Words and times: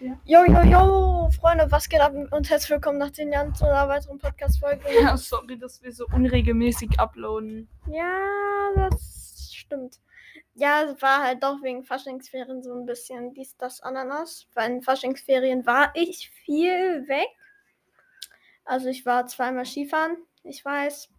Ja. 0.00 0.18
Jo, 0.24 0.44
jo, 0.46 0.62
jo, 0.62 1.30
Freunde, 1.38 1.70
was 1.70 1.86
geht 1.86 2.00
ab 2.00 2.14
und 2.14 2.48
herzlich 2.48 2.70
willkommen 2.70 2.96
nach 2.96 3.10
10 3.10 3.32
Jahren 3.32 3.54
zu 3.54 3.66
einer 3.66 3.86
weiteren 3.86 4.16
Podcast-Folge. 4.16 4.82
Ja, 5.02 5.14
sorry, 5.18 5.58
dass 5.58 5.82
wir 5.82 5.92
so 5.92 6.06
unregelmäßig 6.06 6.98
uploaden. 6.98 7.68
Ja, 7.86 8.18
das 8.76 9.50
stimmt. 9.52 10.00
Ja, 10.54 10.84
es 10.84 11.02
war 11.02 11.22
halt 11.22 11.42
doch 11.42 11.62
wegen 11.62 11.84
Faschingsferien 11.84 12.62
so 12.62 12.72
ein 12.72 12.86
bisschen 12.86 13.34
dies, 13.34 13.58
das, 13.58 13.82
Ananas. 13.82 14.48
Weil 14.54 14.70
in 14.70 14.80
Faschingsferien 14.82 15.66
war 15.66 15.92
ich 15.94 16.30
viel 16.30 17.06
weg. 17.06 17.28
Also 18.64 18.88
ich 18.88 19.04
war 19.04 19.26
zweimal 19.26 19.66
Skifahren, 19.66 20.16
ich 20.44 20.64
weiß. 20.64 21.10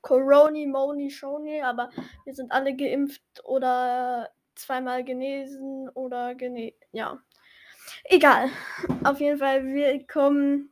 Coroni, 0.00 0.66
Moni, 0.66 1.10
Shoni, 1.10 1.60
aber 1.60 1.90
wir 2.24 2.34
sind 2.34 2.52
alle 2.52 2.76
geimpft 2.76 3.42
oder 3.42 4.30
zweimal 4.54 5.02
genesen 5.02 5.88
oder 5.88 6.36
gene 6.36 6.72
ja. 6.92 7.20
Egal. 8.04 8.50
Auf 9.04 9.20
jeden 9.20 9.38
Fall, 9.38 9.64
wir 9.64 10.06
kommen. 10.06 10.70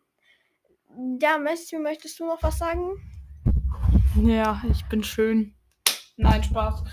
Ja, 1.21 1.39
Messi, 1.39 1.79
möchtest 1.79 2.21
du 2.21 2.27
noch 2.27 2.43
was 2.43 2.59
sagen? 2.59 3.01
Ja, 4.23 4.63
ich 4.71 4.85
bin 4.87 5.03
schön. 5.03 5.55
Nein, 6.17 6.43
Spaß. 6.43 6.85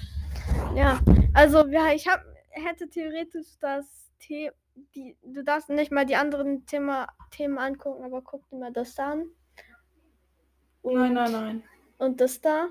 Ja, 0.75 0.99
also 1.34 1.67
ja, 1.67 1.94
ich 1.94 2.07
hab, 2.07 2.23
hätte 2.49 2.89
theoretisch 2.89 3.57
das 3.59 4.11
The 4.27 4.52
die, 4.95 5.17
du 5.23 5.44
darfst 5.44 5.70
nicht 5.70 5.91
mal 5.91 6.05
die 6.05 6.16
anderen 6.16 6.66
Thema, 6.66 7.08
Themen 7.31 7.58
angucken, 7.58 8.03
aber 8.03 8.22
guck 8.22 8.47
dir 8.49 8.58
mal 8.58 8.72
das 8.72 8.95
da 8.95 9.11
an. 9.11 9.25
Nein, 10.83 11.13
nein, 11.13 11.31
nein. 11.31 11.63
Und 11.97 12.22
das 12.22 12.41
da. 12.41 12.69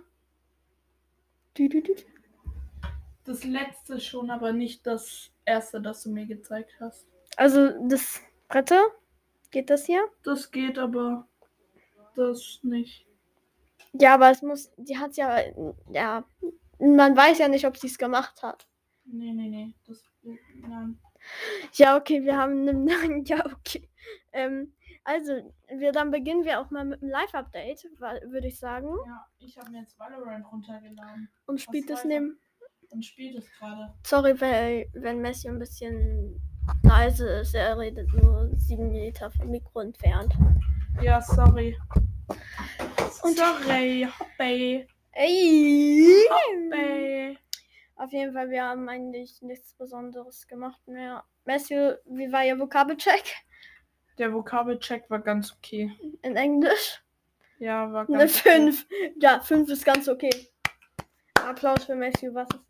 Du, 1.54 1.68
du, 1.68 1.82
du. 1.82 1.94
Das 3.24 3.44
letzte 3.44 4.00
schon, 4.00 4.30
aber 4.30 4.52
nicht 4.52 4.86
das 4.86 5.30
erste, 5.44 5.80
das 5.80 6.02
du 6.02 6.10
mir 6.10 6.26
gezeigt 6.26 6.72
hast. 6.80 7.06
Also 7.36 7.88
das 7.88 8.20
dritte. 8.48 8.78
Geht 9.50 9.70
das 9.70 9.86
hier? 9.86 10.08
Das 10.22 10.50
geht 10.50 10.78
aber 10.78 11.26
das 12.14 12.60
nicht. 12.62 13.06
Ja, 13.92 14.14
aber 14.14 14.30
es 14.30 14.42
muss, 14.42 14.70
die 14.76 14.98
hat 14.98 15.16
ja, 15.16 15.40
ja, 15.90 16.24
man 16.78 17.16
weiß 17.16 17.38
ja 17.38 17.48
nicht, 17.48 17.66
ob 17.66 17.76
sie 17.76 17.88
es 17.88 17.98
gemacht 17.98 18.42
hat. 18.42 18.68
Nee, 19.04 19.32
nee, 19.32 19.48
nee. 19.48 19.74
Das, 19.86 20.04
nein. 20.54 20.98
Ja, 21.74 21.96
okay, 21.96 22.22
wir 22.22 22.36
haben 22.36 22.68
einen, 22.68 23.24
ja, 23.24 23.44
okay. 23.46 23.88
Ähm, 24.32 24.72
also, 25.02 25.52
wir, 25.76 25.92
dann 25.92 26.10
beginnen 26.10 26.44
wir 26.44 26.60
auch 26.60 26.70
mal 26.70 26.84
mit 26.84 27.02
einem 27.02 27.10
Live-Update, 27.10 27.84
würde 28.26 28.46
ich 28.46 28.58
sagen. 28.58 28.94
Ja, 29.06 29.26
ich 29.38 29.58
habe 29.58 29.70
mir 29.70 29.80
jetzt 29.80 29.98
Valorant 29.98 30.46
runtergeladen. 30.52 31.28
Und 31.46 31.60
spielt 31.60 31.90
es 31.90 32.04
neben. 32.04 32.38
Und 32.90 33.04
spielt 33.04 33.36
es 33.36 33.50
gerade. 33.58 33.94
Sorry, 34.04 34.40
weil, 34.40 34.88
wenn 34.92 35.20
Messi 35.20 35.48
ein 35.48 35.58
bisschen 35.58 36.40
leise 36.82 37.28
ist, 37.40 37.54
er 37.54 37.78
redet 37.78 38.12
nur 38.14 38.50
sieben 38.56 38.92
Meter 38.92 39.30
vom 39.30 39.50
Mikro 39.50 39.80
entfernt. 39.80 40.34
Ja, 41.02 41.20
sorry. 41.20 41.76
Und 43.22 43.36
sorry, 43.36 44.06
hoppay, 44.18 44.86
Ey! 45.12 46.24
hoppay. 46.30 47.38
Auf 47.96 48.12
jeden 48.12 48.32
Fall, 48.32 48.50
wir 48.50 48.64
haben 48.64 48.88
eigentlich 48.88 49.42
nichts 49.42 49.74
Besonderes 49.74 50.46
gemacht 50.46 50.80
mehr. 50.86 51.24
Messi, 51.44 51.74
wie 52.06 52.32
war 52.32 52.44
Ihr 52.44 52.58
Vokabelcheck 52.58 53.34
Der 54.18 54.32
Vokabelcheck 54.32 55.10
war 55.10 55.20
ganz 55.20 55.52
okay. 55.52 55.92
in 56.22 56.36
Englisch? 56.36 57.02
Ja, 57.58 57.92
war 57.92 58.08
Eine 58.08 58.18
ganz 58.18 58.40
okay. 58.40 58.56
5. 58.56 58.86
Ja, 59.20 59.40
5 59.40 59.70
ist 59.70 59.84
ganz 59.84 60.08
okay. 60.08 60.30
Applaus 61.34 61.84
für 61.84 61.94
Matthew, 61.94 62.32
was 62.32 62.48
ist? 62.48 62.60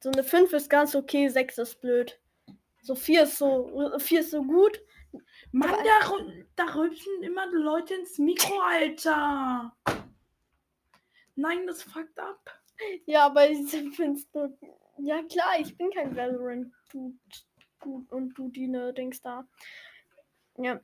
So 0.00 0.10
eine 0.10 0.22
5 0.22 0.52
ist 0.52 0.70
ganz 0.70 0.94
okay, 0.94 1.28
6 1.28 1.58
ist 1.58 1.80
blöd. 1.80 2.20
So 2.88 2.94
4 2.94 3.24
ist 3.24 3.36
so 3.36 3.92
4 3.98 4.20
ist 4.20 4.30
so 4.30 4.42
gut. 4.42 4.80
Mann, 5.52 5.70
da, 5.84 6.10
da 6.56 6.74
rülpsen 6.74 7.22
immer 7.22 7.46
Leute 7.52 7.92
ins 7.92 8.16
Mikro, 8.16 8.58
Alter. 8.60 9.76
Nein, 11.36 11.66
das 11.66 11.82
fuckt 11.82 12.18
ab. 12.18 12.40
Ja, 13.04 13.26
aber 13.26 13.50
ich 13.50 13.58
find's 13.94 14.26
nur. 14.32 14.56
Ja 14.96 15.22
klar, 15.24 15.60
ich 15.60 15.76
bin 15.76 15.90
kein 15.90 16.16
Valorant 16.16 16.72
du, 16.90 17.14
du 17.82 18.06
und 18.08 18.32
du 18.38 18.48
Dine 18.48 18.94
Dings 18.94 19.20
da. 19.20 19.46
Ja. 20.56 20.80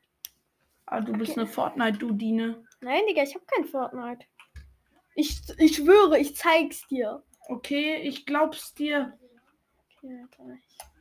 Ah, 0.85 1.01
du 1.01 1.15
bist 1.15 1.39
eine 1.39 1.47
Fortnite-Dudine. 1.47 2.67
Nein, 2.83 3.03
Digga, 3.09 3.23
ich 3.23 3.35
hab 3.35 3.49
kein 3.49 3.65
Fortnite. 3.65 4.27
Ich, 5.15 5.41
ich 5.57 5.77
schwöre, 5.77 6.19
ich 6.19 6.37
zeig's 6.37 6.87
dir. 6.89 7.23
Okay, 7.49 7.97
ich 8.03 8.27
glaub's 8.27 8.75
dir. 8.75 9.19
Okay, 9.97 10.21
Alter, 10.21 10.59
ich- 10.59 10.94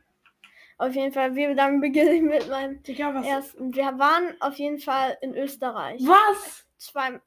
Auf 0.78 0.94
jeden 0.94 1.12
Fall, 1.12 1.34
wir 1.36 1.54
dann 1.54 1.80
beginne 1.80 2.12
ich 2.14 2.22
mit 2.22 2.48
meinem 2.48 2.82
Digga, 2.82 3.14
was? 3.14 3.26
ersten. 3.26 3.74
Wir 3.74 3.98
waren 3.98 4.34
auf 4.40 4.54
jeden 4.56 4.78
Fall 4.78 5.16
in 5.20 5.34
Österreich. 5.34 6.00
Was? 6.04 6.66
zwei, 6.78 7.20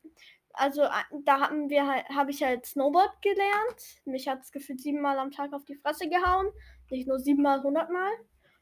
also 0.53 0.83
a- 0.83 1.05
da 1.23 1.39
haben 1.39 1.69
wir 1.69 1.87
halt, 1.87 2.07
habe 2.09 2.31
ich 2.31 2.43
halt 2.43 2.65
Snowboard 2.65 3.21
gelernt. 3.21 4.01
Mich 4.05 4.27
hat 4.27 4.41
es 4.41 4.51
gefühlt 4.51 4.81
siebenmal 4.81 5.17
am 5.19 5.31
Tag 5.31 5.53
auf 5.53 5.65
die 5.65 5.75
Fresse 5.75 6.09
gehauen. 6.09 6.47
Nicht 6.89 7.07
nur 7.07 7.19
siebenmal, 7.19 7.63
hundertmal. 7.63 8.11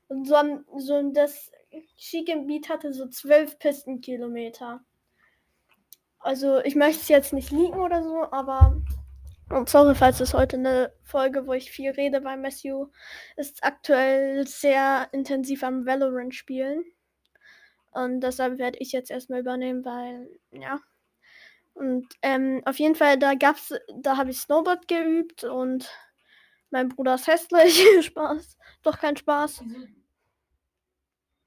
Und 0.07 0.25
so, 0.27 0.35
so 0.77 1.11
das 1.11 1.51
Skigebiet 1.97 2.69
hatte 2.69 2.93
so 2.93 3.07
zwölf 3.07 3.57
Pistenkilometer. 3.59 4.81
Also 6.19 6.59
ich 6.59 6.75
möchte 6.75 7.01
es 7.01 7.07
jetzt 7.07 7.33
nicht 7.33 7.51
liegen 7.51 7.79
oder 7.79 8.03
so, 8.03 8.23
aber 8.31 8.81
und 9.49 9.69
sorry, 9.69 9.95
falls 9.95 10.19
es 10.19 10.33
heute 10.33 10.57
eine 10.57 10.93
Folge, 11.03 11.47
wo 11.47 11.53
ich 11.53 11.71
viel 11.71 11.91
rede, 11.91 12.23
weil 12.23 12.37
Matthew 12.37 12.87
ist 13.35 13.63
aktuell 13.63 14.47
sehr 14.47 15.07
intensiv 15.11 15.63
am 15.63 15.85
Valorant 15.85 16.33
spielen. 16.33 16.83
Und 17.91 18.21
deshalb 18.21 18.57
werde 18.57 18.79
ich 18.79 18.91
jetzt 18.91 19.11
erstmal 19.11 19.39
übernehmen, 19.39 19.85
weil, 19.85 20.29
ja. 20.51 20.79
Und 21.73 22.07
ähm, 22.21 22.61
auf 22.65 22.79
jeden 22.79 22.95
Fall, 22.95 23.17
da 23.17 23.35
gab's, 23.35 23.73
da 23.95 24.17
habe 24.17 24.31
ich 24.31 24.39
Snowboard 24.39 24.87
geübt 24.87 25.43
und 25.43 25.89
mein 26.71 26.89
Bruder 26.89 27.15
ist 27.15 27.27
hässlich. 27.27 27.85
Spaß. 28.05 28.57
Doch 28.83 28.97
kein 28.97 29.15
Spaß. 29.15 29.63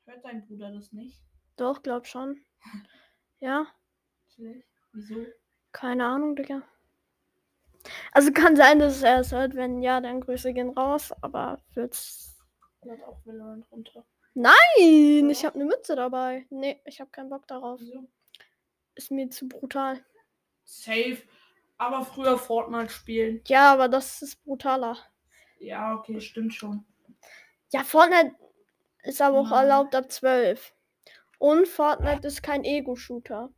Hört 0.06 0.24
dein 0.24 0.46
Bruder 0.46 0.70
das 0.70 0.92
nicht? 0.92 1.18
Doch, 1.56 1.82
glaub 1.82 2.06
schon. 2.06 2.40
Ja. 3.40 3.68
Wieso? 4.92 5.26
keine 5.70 6.06
Ahnung, 6.06 6.34
Digga. 6.34 6.62
Also 8.12 8.32
kann 8.32 8.56
sein, 8.56 8.78
dass 8.78 9.02
er 9.02 9.20
es 9.20 9.32
hört. 9.32 9.54
Wenn 9.54 9.82
ja, 9.82 10.00
dann 10.00 10.20
Grüße 10.20 10.52
gehen 10.52 10.70
raus. 10.70 11.12
Aber 11.20 11.60
wird's. 11.74 12.36
Auch 13.06 13.18
Valorant 13.24 13.70
runter. 13.70 14.04
Nein, 14.34 15.30
ich 15.30 15.44
habe 15.44 15.56
eine 15.56 15.64
Mütze 15.64 15.96
dabei. 15.96 16.46
Nee, 16.50 16.80
ich 16.84 17.00
habe 17.00 17.10
keinen 17.10 17.28
Bock 17.28 17.46
darauf. 17.48 17.80
Wieso? 17.80 18.08
Ist 18.94 19.10
mir 19.10 19.28
zu 19.30 19.48
brutal. 19.48 20.00
Safe. 20.64 21.18
Aber 21.76 22.04
früher 22.04 22.38
Fortnite 22.38 22.90
spielen. 22.90 23.40
Ja, 23.46 23.72
aber 23.72 23.88
das 23.88 24.22
ist 24.22 24.44
brutaler. 24.44 24.96
Ja, 25.60 25.94
okay, 25.94 26.20
stimmt 26.20 26.54
schon. 26.54 26.84
Ja, 27.72 27.84
Fortnite 27.84 28.34
ist 29.02 29.20
aber 29.20 29.40
auch 29.40 29.50
Nein. 29.50 29.64
erlaubt 29.64 29.94
ab 29.94 30.10
12. 30.10 30.74
Und 31.38 31.68
Fortnite 31.68 32.26
ist 32.26 32.42
kein 32.42 32.64
Ego-Shooter. 32.64 33.50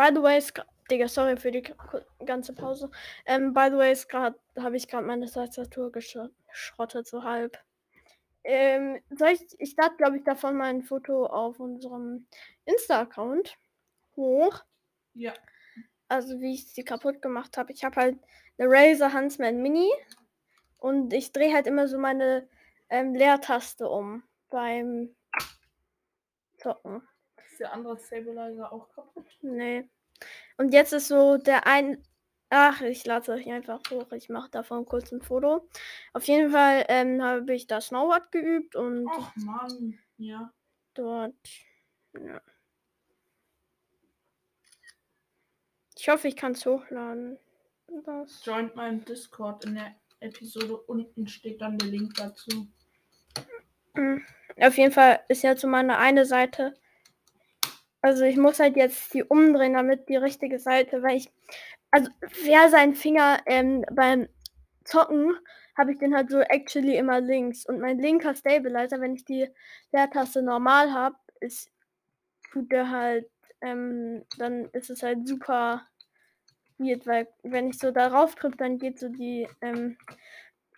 By 0.00 0.08
the 0.14 0.22
way, 0.22 0.38
ist 0.38 0.54
Digga, 0.90 1.08
sorry 1.08 1.36
für 1.36 1.50
die 1.50 1.62
ganze 2.24 2.54
Pause. 2.54 2.90
Ähm, 3.26 3.52
by 3.52 3.68
the 3.70 3.76
way, 3.76 3.92
ist 3.92 4.08
gerade, 4.08 4.34
habe 4.58 4.78
ich 4.78 4.88
gerade 4.88 5.06
meine 5.06 5.30
Tastatur 5.30 5.90
gesch- 5.90 6.30
geschrottet, 6.48 7.06
so 7.06 7.22
halb. 7.22 7.58
Ähm, 8.42 9.02
soll 9.10 9.28
ich, 9.28 9.42
ich 9.58 9.76
lade, 9.76 9.96
glaube 9.98 10.16
ich, 10.16 10.24
davon 10.24 10.56
mal 10.56 10.70
ein 10.70 10.80
Foto 10.80 11.26
auf 11.26 11.60
unserem 11.60 12.26
Insta-Account 12.64 13.58
hoch. 14.16 14.64
Ja. 15.12 15.34
Also, 16.08 16.40
wie 16.40 16.54
ich 16.54 16.72
sie 16.72 16.82
kaputt 16.82 17.20
gemacht 17.20 17.58
habe. 17.58 17.70
Ich 17.70 17.84
habe 17.84 17.96
halt 18.00 18.18
eine 18.56 18.70
Razer 18.70 19.12
Huntsman 19.12 19.60
Mini 19.60 19.90
und 20.78 21.12
ich 21.12 21.32
drehe 21.32 21.52
halt 21.52 21.66
immer 21.66 21.88
so 21.88 21.98
meine 21.98 22.48
ähm, 22.88 23.14
Leertaste 23.14 23.86
um 23.86 24.22
beim 24.48 25.14
Zocken. 26.56 27.06
Der 27.60 27.72
andere 27.72 27.98
Stabilizer 27.98 28.72
auch 28.72 28.88
kaputt? 28.90 29.26
Nee. 29.42 29.86
Und 30.56 30.72
jetzt 30.72 30.92
ist 30.92 31.08
so 31.08 31.36
der 31.36 31.66
ein. 31.66 32.02
Ach, 32.48 32.80
ich 32.80 33.04
lade 33.06 33.30
euch 33.32 33.46
einfach 33.48 33.80
hoch. 33.90 34.10
Ich 34.12 34.28
mache 34.28 34.50
davon 34.50 34.84
kurz 34.84 35.12
ein 35.12 35.22
Foto. 35.22 35.68
Auf 36.12 36.24
jeden 36.24 36.50
Fall 36.50 36.84
ähm, 36.88 37.22
habe 37.22 37.54
ich 37.54 37.68
da 37.68 37.80
Snowboard 37.80 38.32
geübt 38.32 38.74
und 38.74 39.06
Ach 39.08 39.36
Mann. 39.36 39.98
Ja. 40.16 40.52
dort. 40.94 41.34
Ja. 42.14 42.40
Ich 45.96 46.08
hoffe, 46.08 46.28
ich 46.28 46.36
kann 46.36 46.52
es 46.52 46.64
hochladen. 46.66 47.38
Das. 48.06 48.44
Joint 48.44 48.74
meinem 48.74 49.04
Discord 49.04 49.64
in 49.66 49.74
der 49.74 49.94
Episode 50.20 50.76
unten 50.76 51.28
steht 51.28 51.60
dann 51.60 51.78
der 51.78 51.88
Link 51.88 52.14
dazu. 52.14 52.66
Auf 54.60 54.76
jeden 54.76 54.92
Fall 54.92 55.20
ist 55.28 55.42
jetzt 55.42 55.60
so 55.60 55.68
meine 55.68 55.98
eine 55.98 56.24
Seite. 56.24 56.74
Also 58.02 58.24
ich 58.24 58.36
muss 58.36 58.60
halt 58.60 58.76
jetzt 58.76 59.12
die 59.14 59.24
umdrehen, 59.24 59.74
damit 59.74 60.08
die 60.08 60.16
richtige 60.16 60.58
Seite, 60.58 61.02
weil 61.02 61.16
ich. 61.16 61.30
Also 61.90 62.08
wer 62.44 62.68
seinen 62.68 62.94
Finger 62.94 63.40
ähm, 63.46 63.84
beim 63.90 64.28
Zocken 64.84 65.36
habe 65.76 65.92
ich 65.92 65.98
den 65.98 66.14
halt 66.14 66.30
so 66.30 66.40
actually 66.40 66.96
immer 66.96 67.20
links. 67.20 67.66
Und 67.66 67.80
mein 67.80 67.98
linker 67.98 68.34
Stabilizer, 68.34 69.00
wenn 69.00 69.14
ich 69.14 69.24
die 69.24 69.48
Leertaste 69.92 70.42
normal 70.42 70.92
habe, 70.92 71.16
ist 71.40 71.70
tut 72.52 72.70
der 72.70 72.90
halt, 72.90 73.30
ähm, 73.60 74.24
dann 74.38 74.66
ist 74.72 74.90
es 74.90 75.02
halt 75.02 75.26
super 75.26 75.86
weird, 76.78 77.06
weil 77.06 77.28
wenn 77.42 77.70
ich 77.70 77.78
so 77.78 77.90
darauf 77.90 78.34
drücke, 78.34 78.56
dann 78.56 78.78
geht 78.78 78.98
so 78.98 79.08
die 79.08 79.48
ähm, 79.60 79.96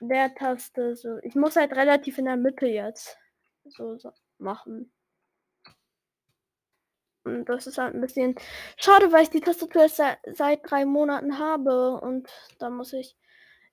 Leertaste 0.01 0.97
so. 0.97 1.19
Ich 1.23 1.35
muss 1.35 1.57
halt 1.57 1.73
relativ 1.73 2.19
in 2.19 2.27
der 2.27 2.37
Mitte 2.37 2.67
jetzt 2.67 3.17
so, 3.65 3.97
so 3.99 4.13
machen. 4.39 4.93
Und 7.25 7.49
das 7.49 7.67
ist 7.67 7.79
halt 7.79 7.95
ein 7.95 8.01
bisschen 8.01 8.35
schade, 8.77 9.13
weil 9.13 9.23
ich 9.23 9.31
die 9.31 9.41
Tastatur 9.41 9.89
seit, 9.89 10.19
seit 10.33 10.69
drei 10.69 10.85
Monaten 10.85 11.39
habe. 11.39 12.01
Und 12.01 12.29
da 12.59 12.71
muss 12.71 12.93
ich. 12.93 13.17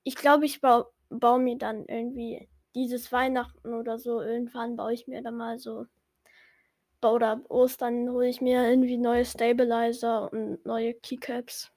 Ich 0.04 0.16
glaube, 0.16 0.46
ich 0.46 0.62
baue 0.62 0.88
bau 1.10 1.40
mir 1.40 1.58
dann 1.58 1.86
irgendwie 1.86 2.48
dieses 2.76 3.12
Weihnachten 3.12 3.74
oder 3.74 3.98
so. 3.98 4.22
Irgendwann 4.22 4.76
baue 4.76 4.94
ich 4.94 5.08
mir 5.08 5.22
dann 5.22 5.38
mal 5.38 5.60
so. 5.60 5.86
Oder 7.02 7.42
Ostern 7.50 8.10
hole 8.10 8.28
ich 8.28 8.42
mir 8.42 8.70
irgendwie 8.70 8.98
neue 8.98 9.26
Stabilizer 9.26 10.32
und 10.32 10.66
neue 10.66 10.94
Keycaps. 10.94 11.72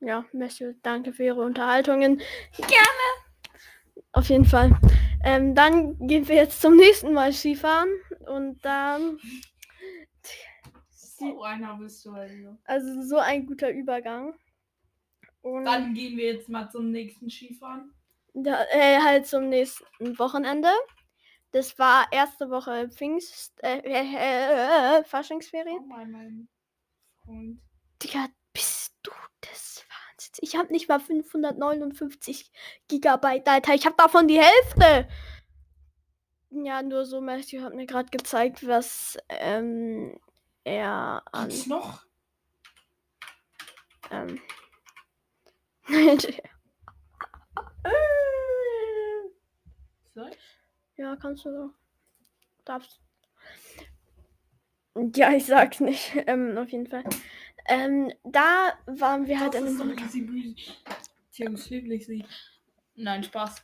Ja, 0.00 0.24
Matthew, 0.32 0.74
danke 0.82 1.12
für 1.12 1.24
Ihre 1.24 1.42
Unterhaltungen. 1.42 2.18
Gerne! 2.56 3.26
Auf 4.12 4.28
jeden 4.28 4.44
Fall. 4.44 4.78
Ähm, 5.24 5.54
dann 5.54 5.98
gehen 6.06 6.28
wir 6.28 6.36
jetzt 6.36 6.60
zum 6.60 6.76
nächsten 6.76 7.12
Mal 7.12 7.32
Skifahren. 7.32 7.88
Und 8.26 8.64
dann. 8.64 9.18
So 11.18 11.42
einer 11.42 11.74
bist 11.76 12.04
du 12.04 12.12
also. 12.12 12.56
Also 12.64 13.02
so 13.02 13.16
ein 13.18 13.46
guter 13.46 13.70
Übergang. 13.70 14.34
Und 15.42 15.64
Dann 15.64 15.94
gehen 15.94 16.16
wir 16.16 16.34
jetzt 16.34 16.48
mal 16.48 16.68
zum 16.70 16.90
nächsten 16.90 17.30
Skifahren. 17.30 17.92
da, 18.34 18.64
äh, 18.72 18.98
halt 19.00 19.26
zum 19.26 19.48
nächsten 19.48 20.18
Wochenende. 20.18 20.68
Das 21.52 21.78
war 21.78 22.06
erste 22.12 22.50
Woche 22.50 22.88
Pfingst, 22.90 23.62
äh, 23.62 23.78
äh, 23.78 24.98
äh, 24.98 25.04
Faschingsferien. 25.04 25.78
Oh 25.80 25.86
mein, 25.86 26.10
mein 26.10 26.48
Freund. 27.24 27.60
Digga, 28.02 28.26
bist 28.52 28.92
du 29.02 29.12
des 29.42 29.84
Wahnsinns? 29.88 30.38
Ich 30.40 30.56
habe 30.56 30.72
nicht 30.72 30.88
mal 30.88 30.98
559 31.00 32.50
Gigabyte, 32.88 33.48
Alter. 33.48 33.74
Ich 33.74 33.86
habe 33.86 33.96
davon 33.96 34.28
die 34.28 34.40
Hälfte. 34.40 35.08
Ja, 36.50 36.82
nur 36.82 37.04
so, 37.06 37.20
Matthew 37.20 37.62
hat 37.62 37.74
mir 37.74 37.86
gerade 37.86 38.10
gezeigt, 38.10 38.66
was 38.66 39.16
ähm, 39.28 40.18
er 40.66 41.22
an. 41.32 41.48
Gibt's 41.48 41.66
noch? 41.66 42.02
Ähm, 44.10 44.40
ich? 45.88 46.42
ja, 50.96 51.16
kannst 51.16 51.44
du 51.44 51.52
so. 51.52 51.70
Darfst. 52.64 53.00
Ja, 55.14 55.32
ich 55.32 55.46
sag's 55.46 55.80
nicht. 55.80 56.14
Ähm, 56.26 56.58
auf 56.58 56.68
jeden 56.70 56.86
Fall. 56.86 57.04
Ähm, 57.66 58.12
da 58.24 58.72
waren 58.86 59.26
wir 59.26 59.38
halt 59.38 59.54
in 59.54 59.66
einem 59.66 59.98
easy 59.98 60.22
breezy. 60.22 60.72
Tiagus 61.32 61.70
Lieblingslied. 61.70 62.26
Nein, 62.94 63.22
Spaß. 63.22 63.62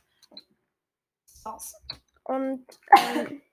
Spaß. 1.39 1.81
Und, 2.23 2.65
ähm, 2.97 3.41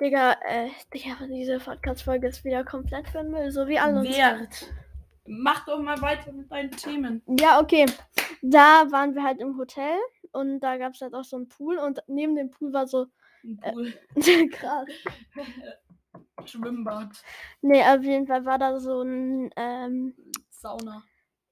Digga, 0.00 0.32
äh, 0.46 0.70
Digga, 0.94 1.26
diese 1.28 1.58
Podcast-Folge 1.58 2.28
ist 2.28 2.44
wieder 2.44 2.64
komplett 2.64 3.06
für 3.08 3.18
den 3.18 3.30
Müll, 3.30 3.50
so 3.50 3.68
wie 3.68 3.78
alle. 3.78 4.02
Wert. 4.02 4.72
Mach 5.26 5.66
doch 5.66 5.78
mal 5.80 6.00
weiter 6.00 6.32
mit 6.32 6.50
deinen 6.50 6.70
Themen. 6.70 7.22
Ja, 7.38 7.60
okay. 7.60 7.86
Da 8.40 8.90
waren 8.90 9.14
wir 9.14 9.22
halt 9.22 9.40
im 9.40 9.58
Hotel 9.58 9.98
und 10.32 10.60
da 10.60 10.78
gab 10.78 10.94
es 10.94 11.02
halt 11.02 11.14
auch 11.14 11.24
so 11.24 11.36
einen 11.36 11.48
Pool 11.48 11.76
und 11.78 12.02
neben 12.06 12.34
dem 12.34 12.50
Pool 12.50 12.72
war 12.72 12.86
so 12.86 13.06
Ein 13.44 13.58
Pool. 13.58 13.92
krass. 14.50 14.86
Schwimmbad. 16.46 17.22
Nee, 17.60 17.82
auf 17.82 18.02
jeden 18.02 18.26
Fall 18.26 18.44
war 18.46 18.58
da 18.58 18.80
so 18.80 19.02
ein, 19.02 19.50
ähm, 19.56 20.14
Sauna. 20.48 21.04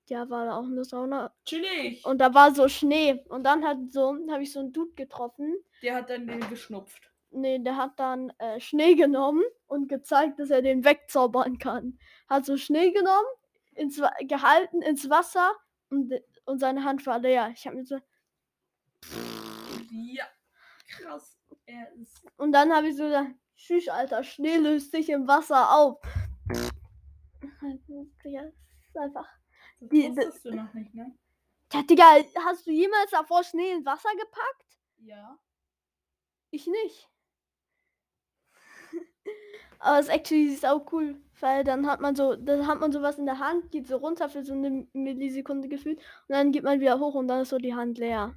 ja, 0.07 0.29
war 0.31 0.47
da 0.47 0.57
auch 0.57 0.65
eine 0.65 0.85
Sauna. 0.85 1.35
Chillig. 1.45 2.03
Und 2.07 2.19
da 2.19 2.33
war 2.33 2.55
so 2.55 2.67
Schnee. 2.67 3.23
Und 3.29 3.45
dann 3.45 3.63
hat 3.63 3.77
so, 3.91 4.17
habe 4.31 4.43
ich 4.43 4.53
so 4.53 4.61
einen 4.61 4.73
Dude 4.73 4.95
getroffen. 4.95 5.55
Der 5.83 5.97
hat 5.97 6.09
dann 6.09 6.27
den 6.27 6.41
geschnupft. 6.49 7.13
Nee, 7.31 7.59
der 7.59 7.77
hat 7.77 7.99
dann 8.01 8.31
äh, 8.39 8.59
Schnee 8.61 8.95
genommen 8.95 9.43
und 9.67 9.89
gezeigt, 9.89 10.39
dass 10.39 10.51
er 10.51 10.63
den 10.63 10.85
wegzaubern 10.85 11.59
kann. 11.59 11.99
Hat 12.29 12.45
so 12.47 12.57
Schnee 12.57 12.91
genommen, 12.91 13.27
ins, 13.75 14.01
gehalten 14.23 14.81
ins 14.83 15.09
Wasser 15.11 15.53
und, 15.91 16.13
und 16.47 16.59
seine 16.59 16.85
Hand 16.85 17.05
war 17.07 17.19
leer. 17.19 17.51
Ich 17.55 17.67
habe 17.67 17.77
mir 17.77 17.85
so, 17.85 17.99
Ja. 19.91 20.25
Krass. 20.91 21.37
Er 21.67 21.93
ist. 21.93 22.25
und 22.39 22.53
dann 22.53 22.73
habe 22.73 22.89
ich 22.89 22.97
so 22.97 23.05
gesagt, 23.05 23.31
tschüss, 23.57 23.89
Alter, 23.89 24.25
Schnee 24.25 24.57
löst 24.57 24.91
sich 24.93 25.11
im 25.11 25.29
Wasser 25.29 25.71
auf. 25.77 26.01
Ja, 28.25 28.43
das 28.43 28.53
ist 28.89 28.97
einfach. 28.97 29.29
Das 29.81 29.89
Die- 29.91 30.09
wusstest 30.17 30.45
du 30.47 30.55
noch 30.55 30.73
nicht, 30.75 30.95
ne? 30.95 31.15
Ja, 31.73 31.83
Digga, 31.83 32.05
hast 32.47 32.67
du 32.67 32.71
jemals 32.71 33.11
davor 33.11 33.45
Schnee 33.45 33.73
ins 33.73 33.85
Wasser 33.85 34.09
gepackt? 34.19 34.79
Ja. 34.99 35.39
Ich 36.51 36.67
nicht. 36.67 37.09
Aber 39.81 39.99
es 40.01 40.07
ist 40.07 40.13
actually 40.13 40.55
sau 40.57 40.85
cool, 40.93 41.17
weil 41.41 41.63
dann 41.63 41.87
hat 41.87 42.01
man 42.01 42.17
so, 42.17 42.35
dann 42.35 42.67
hat 42.67 42.81
man 42.81 42.91
sowas 42.91 43.19
in 43.19 43.27
der 43.27 43.39
Hand, 43.39 43.71
geht 43.71 43.87
so 43.87 43.97
runter 43.97 44.29
für 44.29 44.45
so 44.45 44.53
eine 44.53 44.87
Millisekunde 44.93 45.69
gefühlt 45.69 45.99
und 45.99 46.35
dann 46.35 46.51
geht 46.51 46.65
man 46.65 46.81
wieder 46.81 46.99
hoch 46.99 47.15
und 47.15 47.29
dann 47.29 47.43
ist 47.43 47.51
so 47.51 47.59
die 47.59 47.75
Hand 47.75 47.99
leer. 47.99 48.35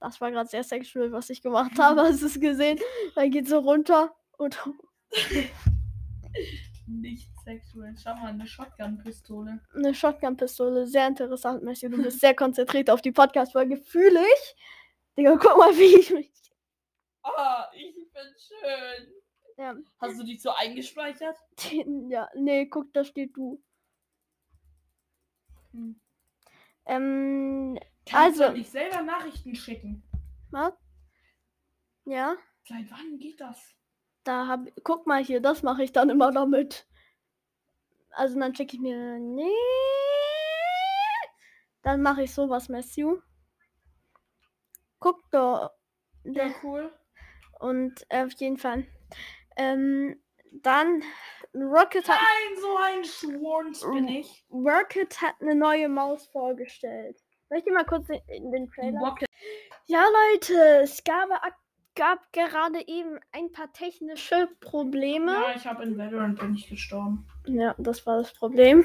Das 0.00 0.20
war 0.20 0.30
gerade 0.30 0.48
sehr 0.48 0.64
sexual, 0.64 1.12
was 1.12 1.30
ich 1.30 1.42
gemacht 1.42 1.78
habe, 1.78 2.00
hast 2.02 2.22
du 2.22 2.26
es 2.26 2.40
gesehen? 2.40 2.78
Dann 3.14 3.30
geht 3.30 3.48
so 3.48 3.58
runter 3.58 4.14
und 4.38 4.58
Nicht 6.86 7.30
sexuell. 7.44 7.94
Schau 8.02 8.14
mal, 8.14 8.28
eine 8.28 8.46
Shotgun-Pistole. 8.46 9.60
eine 9.74 9.94
Shotgun-Pistole, 9.94 10.86
sehr 10.86 11.06
interessant, 11.06 11.62
Messi. 11.62 11.88
Du 11.88 12.02
bist 12.02 12.20
sehr 12.20 12.34
konzentriert 12.34 12.90
auf 12.90 13.02
die 13.02 13.12
Podcast-Folge, 13.12 13.76
fühle 13.76 14.20
ich. 14.20 14.56
Digga, 15.16 15.36
guck 15.36 15.58
mal, 15.58 15.70
wie 15.76 15.98
ich 16.00 16.10
mich. 16.10 16.32
Ah, 17.22 17.70
ich 17.74 17.94
bin 17.94 18.34
schön. 18.36 19.21
Ja, 19.62 19.76
Hast 20.00 20.18
du 20.18 20.24
die 20.24 20.36
so 20.38 20.50
eingespeichert? 20.50 21.36
ja 22.08 22.28
nee, 22.34 22.66
guck, 22.66 22.92
da 22.92 23.04
steht 23.04 23.36
du. 23.36 23.62
Hm. 25.70 26.00
Ähm, 26.86 27.78
Kannst 28.04 28.40
Also- 28.40 28.52
du 28.52 28.58
nicht 28.58 28.70
selber 28.72 29.02
Nachrichten 29.02 29.54
schicken? 29.54 30.02
was? 30.50 30.72
Ja. 32.06 32.34
Seit 32.64 32.90
wann 32.90 33.18
geht 33.18 33.40
das? 33.40 33.72
Da 34.24 34.48
hab, 34.48 34.66
guck 34.82 35.06
mal 35.06 35.22
hier, 35.22 35.40
das 35.40 35.62
mache 35.62 35.84
ich 35.84 35.92
dann 35.92 36.10
immer 36.10 36.32
damit. 36.32 36.88
Also 38.10 38.36
dann 38.40 38.56
schicke 38.56 38.74
ich 38.76 38.82
mir, 38.82 39.20
nee. 39.20 39.46
Dann 41.82 42.02
mache 42.02 42.24
ich 42.24 42.34
sowas, 42.34 42.68
Matthew. 42.68 43.20
Guck 44.98 45.20
da. 45.30 45.70
Ja, 46.24 46.50
cool. 46.64 46.92
Und 47.60 48.04
äh, 48.08 48.24
auf 48.24 48.32
jeden 48.40 48.58
Fall. 48.58 48.86
Ähm, 49.56 50.20
dann 50.52 51.02
Rocket 51.54 52.08
hat, 52.08 52.18
Nein, 52.18 52.60
so 52.60 52.76
ein 52.76 53.04
Schwanz 53.04 53.80
bin 53.82 54.08
ich. 54.08 54.44
Rocket 54.50 55.20
hat 55.20 55.34
eine 55.40 55.54
neue 55.54 55.88
Maus 55.88 56.26
vorgestellt. 56.28 57.18
Soll 57.48 57.58
ich 57.58 57.64
dir 57.64 57.72
mal 57.72 57.84
kurz 57.84 58.06
den, 58.06 58.50
den 58.50 58.70
Trailer? 58.70 58.98
Rocket. 59.00 59.28
Ja, 59.86 60.04
Leute, 60.32 60.82
es 60.82 61.04
gab, 61.04 61.28
gab 61.94 62.32
gerade 62.32 62.86
eben 62.86 63.18
ein 63.32 63.52
paar 63.52 63.72
technische 63.72 64.48
Probleme. 64.60 65.32
Ja, 65.32 65.54
ich 65.54 65.66
habe 65.66 65.82
in 65.82 65.98
Valorant 65.98 66.38
bin 66.38 66.54
ich 66.54 66.68
gestorben. 66.68 67.26
Ja, 67.46 67.74
das 67.78 68.06
war 68.06 68.18
das 68.18 68.32
Problem. 68.32 68.84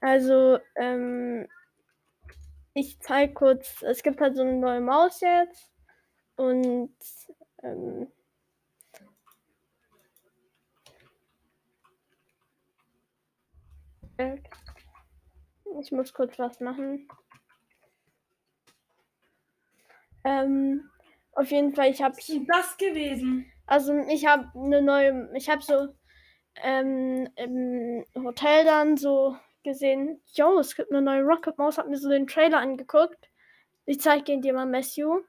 Also, 0.00 0.58
ähm, 0.76 1.46
ich 2.74 3.00
zeige 3.00 3.34
kurz, 3.34 3.82
es 3.82 4.02
gibt 4.02 4.20
halt 4.20 4.36
so 4.36 4.42
eine 4.42 4.56
neue 4.56 4.80
Maus 4.80 5.20
jetzt 5.20 5.72
und 6.36 6.94
ähm, 7.62 8.10
ich 15.80 15.92
muss 15.92 16.12
kurz 16.12 16.38
was 16.38 16.60
machen. 16.60 17.08
Ähm, 20.24 20.90
auf 21.32 21.50
jeden 21.50 21.74
Fall, 21.74 21.90
ich 21.90 22.02
habe 22.02 22.16
das 22.46 22.76
gewesen? 22.76 23.50
also 23.66 23.94
ich 24.08 24.26
habe 24.26 24.50
eine 24.54 24.82
neue, 24.82 25.30
ich 25.34 25.48
habe 25.48 25.62
so 25.62 25.88
ähm, 26.62 27.28
im 27.36 28.04
Hotel 28.16 28.64
dann 28.64 28.96
so 28.96 29.36
gesehen, 29.62 30.20
yo, 30.32 30.58
es 30.58 30.74
gibt 30.74 30.90
eine 30.90 31.02
neue 31.02 31.22
Rocket 31.22 31.58
Maus, 31.58 31.78
hab 31.78 31.88
mir 31.88 31.98
so 31.98 32.08
den 32.08 32.26
Trailer 32.26 32.58
angeguckt. 32.58 33.30
Ich 33.84 34.00
zeige 34.00 34.32
ihn 34.32 34.42
dir 34.42 34.52
mal, 34.52 34.66
Matthew. 34.66 35.20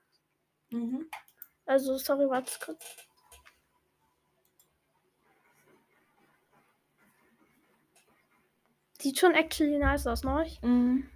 Mhm. 0.72 1.10
Also, 1.66 1.98
sorry, 1.98 2.30
warte 2.30 2.52
kurz. 2.64 3.09
Sieht 9.02 9.18
schon 9.18 9.34
actually 9.34 9.78
nice 9.78 10.06
aus, 10.08 10.24
ne? 10.24 10.46
Mhm. 10.62 11.10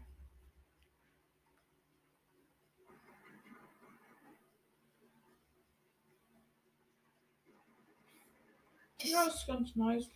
Ja, 9.02 9.26
das 9.26 9.36
ist 9.36 9.48
ganz 9.48 9.76
nice. 9.76 10.10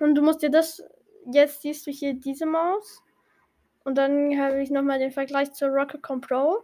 Und 0.00 0.14
du 0.14 0.22
musst 0.22 0.42
dir 0.42 0.50
das. 0.50 0.82
Jetzt 1.32 1.62
siehst 1.62 1.86
du 1.86 1.90
hier 1.90 2.12
diese 2.12 2.44
Maus. 2.44 3.02
Und 3.84 3.96
dann 3.96 4.38
habe 4.38 4.62
ich 4.62 4.70
nochmal 4.70 4.98
den 4.98 5.10
Vergleich 5.10 5.52
zur 5.52 5.68
Rocketcom 5.68 6.20
Pro. 6.20 6.62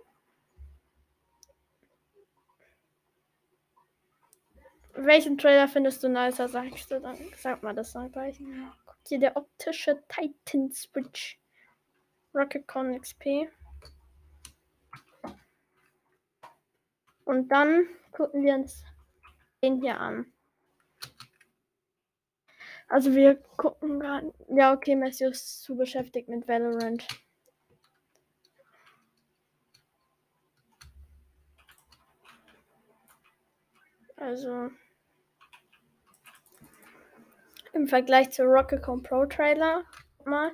Welchen 4.94 5.38
Trailer 5.38 5.68
findest 5.68 6.02
du 6.02 6.08
nicer, 6.08 6.48
sagst 6.48 6.90
du 6.90 7.00
dann? 7.00 7.16
Sag 7.36 7.62
mal 7.62 7.74
das 7.74 7.92
Zeichen. 7.92 8.70
Hier 9.10 9.18
der 9.18 9.36
optische 9.36 10.00
Titan 10.06 10.70
Switch. 10.70 11.40
Rocketcon 12.32 12.96
XP. 12.96 13.50
Und 17.24 17.48
dann 17.48 17.88
gucken 18.12 18.44
wir 18.44 18.54
uns 18.54 18.84
den 19.64 19.80
hier 19.80 19.98
an. 19.98 20.32
Also 22.86 23.12
wir 23.12 23.34
gucken 23.56 23.98
gerade. 23.98 24.32
Ja, 24.48 24.72
okay, 24.72 24.94
Messi 24.94 25.24
ist 25.24 25.64
zu 25.64 25.76
beschäftigt 25.76 26.28
mit 26.28 26.46
Valorant. 26.46 27.04
Also 34.14 34.70
im 37.72 37.86
Vergleich 37.86 38.30
zu 38.30 38.42
Rocketcom 38.44 39.02
Pro 39.02 39.26
Trailer 39.26 39.84
mal, 40.24 40.52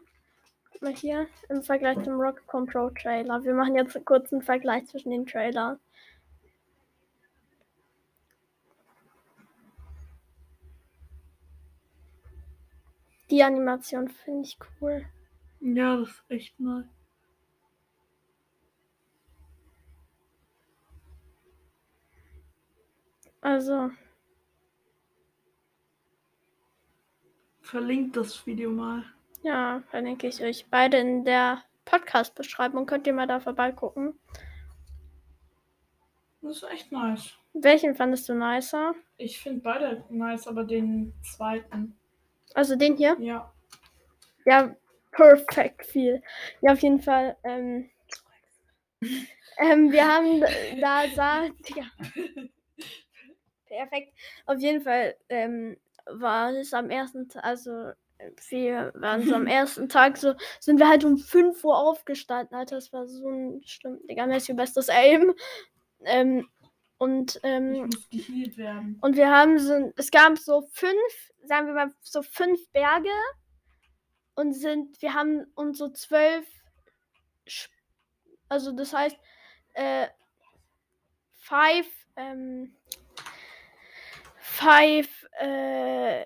mal 0.81 0.95
hier 0.95 1.27
im 1.49 1.63
Vergleich 1.63 2.03
zum 2.05 2.21
Rocketcom 2.21 2.67
Pro 2.67 2.91
Trailer. 2.91 3.43
Wir 3.45 3.55
machen 3.55 3.77
jetzt 3.77 4.05
kurz 4.05 4.33
einen 4.33 4.43
Vergleich 4.43 4.87
zwischen 4.87 5.11
den 5.11 5.27
Trailern. 5.27 5.79
Die 13.31 13.43
Animation 13.43 14.09
finde 14.09 14.43
ich 14.43 14.57
cool. 14.81 15.05
Ja, 15.61 15.97
das 15.97 16.09
ist 16.09 16.25
echt 16.29 16.61
nice. 16.61 16.87
Also, 23.41 23.91
Verlinkt 27.67 28.17
das 28.17 28.47
Video 28.47 28.71
mal. 28.71 29.03
ja, 29.43 29.83
verlinke 29.91 30.29
ich 30.29 30.41
euch 30.41 30.67
beide 30.71 30.99
in 30.99 31.25
der 31.25 31.65
Podcast-Beschreibung. 31.85 32.87
Könnt 32.87 33.09
ihr 33.09 33.13
mal 33.13 33.27
da 33.27 33.41
vorbeigucken. 33.41 34.17
Das 36.43 36.59
ist 36.59 36.63
echt 36.63 36.93
nice. 36.93 37.33
Welchen 37.55 37.97
fandest 37.97 38.29
du 38.29 38.35
nicer? 38.35 38.95
Ich 39.17 39.41
finde 39.41 39.63
beide 39.63 40.05
nice, 40.11 40.47
aber 40.47 40.63
den 40.63 41.13
zweiten. 41.23 41.99
Also 42.55 42.77
den 42.77 42.97
hier? 42.97 43.17
Ja. 43.19 43.53
Ja, 44.45 44.77
perfekt 45.11 45.87
viel. 45.87 46.23
Ja, 46.61 46.73
auf 46.73 46.79
jeden 46.79 47.01
Fall. 47.01 47.37
Ähm, 47.43 47.91
ähm, 49.59 49.91
wir 49.91 50.07
haben 50.07 50.41
da 50.81 51.09
sah, 51.17 51.47
ja, 51.75 51.87
perfekt. 53.67 54.13
Auf 54.47 54.61
jeden 54.61 54.83
Fall 54.83 55.17
ähm, 55.29 55.77
war 56.07 56.53
es 56.53 56.73
am 56.73 56.91
ersten 56.91 57.29
Tag, 57.29 57.45
also 57.45 57.71
äh, 58.19 58.31
wir 58.49 58.93
waren 58.95 59.23
so 59.23 59.35
am 59.35 59.47
ersten 59.47 59.89
Tag 59.89 60.17
so, 60.17 60.35
sind 60.61 60.79
wir 60.79 60.89
halt 60.89 61.05
um 61.05 61.19
5 61.19 61.63
Uhr 61.65 61.77
aufgestanden, 61.77 62.57
Alter, 62.57 62.77
das 62.77 62.93
war 62.93 63.07
so 63.07 63.29
ein 63.29 63.63
stimmt, 63.65 64.09
Digga, 64.09 64.27
Messi 64.27 64.55
bestes 64.55 64.89
Aim. 64.89 65.35
Ähm, 66.05 66.47
und 66.99 67.39
ähm, 67.43 67.87
muss 67.87 68.09
geheilt 68.09 68.57
werden. 68.57 68.99
und 69.03 69.17
wir 69.17 69.31
haben 69.31 69.59
so, 69.59 69.93
es 69.97 70.11
gab 70.11 70.39
so 70.39 70.63
fünf, 70.73 71.33
sagen 71.45 71.67
wir 71.67 71.75
mal, 71.75 71.95
so 72.01 72.23
fünf 72.23 72.59
Berge 72.73 73.11
und 74.35 74.55
sind, 74.55 75.01
wir 75.03 75.13
haben 75.13 75.47
uns 75.55 75.79
so 75.79 75.91
zwölf, 75.91 76.47
also 78.49 78.73
das 78.73 78.95
heißt, 78.95 79.17
äh, 79.75 80.07
five, 81.35 81.87
ähm, 82.17 82.75
five, 84.39 85.26
äh, 85.39 86.25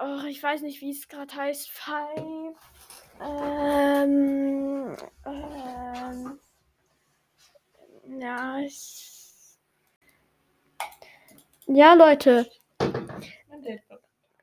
oh, 0.00 0.24
ich 0.28 0.42
weiß 0.42 0.62
nicht, 0.62 0.80
wie 0.80 0.90
es 0.90 1.08
gerade 1.08 1.34
heißt, 1.34 1.70
five, 1.70 2.56
ähm, 3.20 4.96
ähm, 5.26 6.38
ja, 8.18 8.58
ich, 8.60 9.58
ja, 11.66 11.94
Leute, 11.94 12.50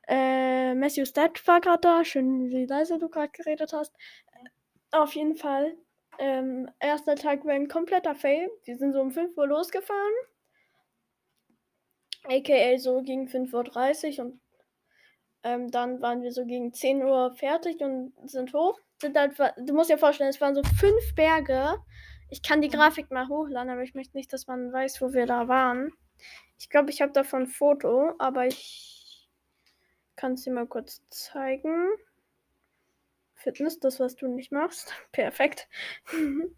äh, 0.08 0.74
Matthews 0.74 1.12
Dad 1.12 1.46
war 1.46 1.60
gerade 1.60 1.80
da. 1.82 2.04
Schön, 2.04 2.48
wie 2.48 2.64
leise 2.64 2.98
du 2.98 3.08
gerade 3.08 3.30
geredet 3.30 3.72
hast. 3.74 3.94
Auf 4.90 5.14
jeden 5.14 5.36
Fall. 5.36 5.76
Ähm, 6.18 6.70
erster 6.80 7.14
Tag 7.14 7.44
war 7.44 7.52
ein 7.52 7.68
kompletter 7.68 8.14
Fail. 8.14 8.50
Wir 8.64 8.76
sind 8.78 8.92
so 8.94 9.00
um 9.00 9.10
5 9.12 9.36
Uhr 9.36 9.46
losgefahren. 9.46 10.14
AKA 12.28 12.78
so 12.78 13.02
gegen 13.02 13.28
5.30 13.28 14.18
Uhr 14.18 14.26
und 14.26 14.40
ähm, 15.44 15.70
dann 15.70 16.00
waren 16.00 16.22
wir 16.22 16.32
so 16.32 16.44
gegen 16.44 16.72
10 16.72 17.02
Uhr 17.02 17.32
fertig 17.36 17.80
und 17.80 18.12
sind 18.28 18.52
hoch. 18.52 18.78
Sind 19.00 19.16
halt, 19.16 19.38
du 19.56 19.74
musst 19.74 19.90
dir 19.90 19.98
vorstellen, 19.98 20.30
es 20.30 20.40
waren 20.40 20.54
so 20.54 20.62
fünf 20.78 21.14
Berge. 21.14 21.76
Ich 22.30 22.42
kann 22.42 22.60
die 22.60 22.68
Mhm. 22.68 22.72
Grafik 22.72 23.10
mal 23.10 23.28
hochladen, 23.28 23.70
aber 23.70 23.82
ich 23.82 23.94
möchte 23.94 24.16
nicht, 24.16 24.32
dass 24.32 24.46
man 24.46 24.72
weiß, 24.72 25.00
wo 25.00 25.12
wir 25.12 25.26
da 25.26 25.48
waren. 25.48 25.92
Ich 26.58 26.68
glaube, 26.70 26.90
ich 26.90 27.00
habe 27.00 27.12
davon 27.12 27.42
ein 27.42 27.46
Foto, 27.48 28.12
aber 28.18 28.46
ich 28.46 29.28
kann 30.16 30.34
es 30.34 30.42
dir 30.44 30.52
mal 30.52 30.66
kurz 30.66 31.02
zeigen. 31.10 31.88
Fitness, 33.36 33.80
das, 33.80 34.00
was 34.00 34.16
du 34.16 34.28
nicht 34.28 34.52
machst. 34.52 34.92
Perfekt. 35.12 35.66
dün, 36.12 36.54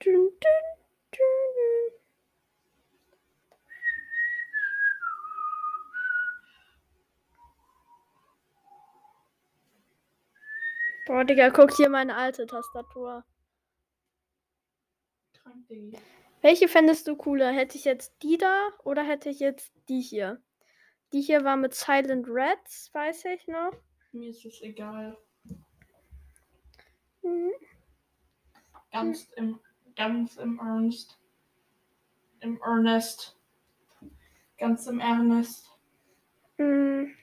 dün, 0.00 0.30
dün, 0.40 0.40
dün. 1.12 1.92
Boah, 11.08 11.24
Digga, 11.24 11.48
guck 11.48 11.74
hier 11.74 11.88
meine 11.88 12.14
alte 12.16 12.46
Tastatur. 12.46 13.24
Welche 16.42 16.68
fändest 16.68 17.08
du 17.08 17.16
cooler? 17.16 17.50
Hätte 17.50 17.78
ich 17.78 17.86
jetzt 17.86 18.22
die 18.22 18.36
da 18.36 18.68
oder 18.84 19.02
hätte 19.02 19.30
ich 19.30 19.40
jetzt 19.40 19.72
die 19.88 20.02
hier? 20.02 20.42
Die 21.14 21.22
hier 21.22 21.44
war 21.44 21.56
mit 21.56 21.72
Silent 21.72 22.28
Reds, 22.28 22.90
weiß 22.92 23.24
ich 23.24 23.46
noch. 23.46 23.72
Mir 24.12 24.28
ist 24.28 24.44
es 24.44 24.60
egal. 24.60 25.16
Mhm. 27.22 27.52
Ganz 28.92 29.30
im, 29.36 29.60
ganz 29.96 30.36
im 30.36 30.58
Ernst. 30.58 31.18
Im 32.40 32.60
Ernest. 32.60 33.34
Ganz 34.58 34.86
im 34.86 35.00
Ernest. 35.00 35.70
Mhm. 36.58 37.17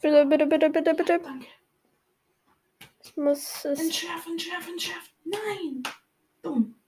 Bitte, 0.00 0.26
bitte, 0.26 0.46
bitte, 0.46 0.70
bitte, 0.70 0.94
bitte. 0.94 1.18
Danke. 1.18 1.46
Ich 3.02 3.16
muss 3.16 3.64
es. 3.64 3.80
Entschärfen, 3.80 4.32
entschärfen, 4.32 4.72
entschärfen. 4.72 5.12
Nein. 5.24 5.82
Dumm. 6.42 6.80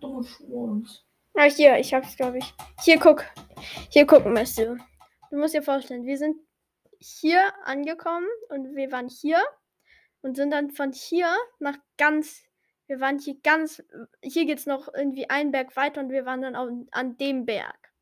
Dumme 0.00 0.24
Schwurms. 0.24 1.04
Ah, 1.34 1.44
hier, 1.44 1.78
ich 1.78 1.92
hab's, 1.92 2.16
glaube 2.16 2.38
ich. 2.38 2.54
Hier, 2.84 2.98
guck. 2.98 3.24
Hier 3.90 4.06
gucken, 4.06 4.32
Messi. 4.32 4.66
Du 5.30 5.36
musst 5.36 5.54
dir 5.54 5.62
vorstellen, 5.62 6.04
wir 6.04 6.18
sind 6.18 6.36
hier 6.98 7.52
angekommen 7.64 8.26
und 8.48 8.74
wir 8.74 8.90
waren 8.92 9.08
hier 9.08 9.40
und 10.22 10.36
sind 10.36 10.50
dann 10.50 10.70
von 10.70 10.92
hier 10.92 11.34
nach 11.58 11.76
ganz. 11.96 12.42
Wir 12.86 13.00
waren 13.00 13.18
hier 13.18 13.38
ganz. 13.42 13.82
Hier 14.22 14.46
geht's 14.46 14.66
noch 14.66 14.88
irgendwie 14.92 15.30
einen 15.30 15.52
Berg 15.52 15.76
weiter 15.76 16.00
und 16.00 16.10
wir 16.10 16.24
waren 16.24 16.42
dann 16.42 16.56
auf, 16.56 16.68
an 16.90 17.16
dem 17.18 17.46
Berg. 17.46 17.92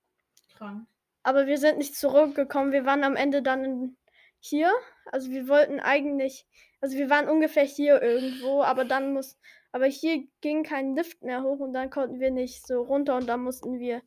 Krank. 0.57 0.87
Aber 1.28 1.47
wir 1.47 1.58
sind 1.58 1.76
nicht 1.76 1.94
zurückgekommen. 1.94 2.73
Wir 2.73 2.87
waren 2.87 3.04
am 3.04 3.14
Ende 3.14 3.42
dann 3.42 3.99
hier. 4.40 4.73
Also 5.12 5.30
wir 5.30 5.47
wollten 5.47 5.78
eigentlich. 5.78 6.47
Also 6.80 6.97
wir 6.97 7.11
waren 7.11 7.28
ungefähr 7.28 7.64
hier 7.64 8.00
irgendwo, 8.00 8.62
aber 8.62 8.87
dann 8.87 9.12
muss. 9.12 9.38
Aber 9.70 9.85
hier 9.85 10.26
ging 10.40 10.62
kein 10.62 10.97
Lift 10.97 11.23
mehr 11.23 11.42
hoch 11.42 11.58
und 11.58 11.75
dann 11.75 11.90
konnten 11.90 12.18
wir 12.18 12.30
nicht 12.30 12.66
so 12.66 12.80
runter 12.80 13.18
und 13.18 13.26
dann 13.26 13.42
mussten 13.42 13.78
wir 13.78 14.00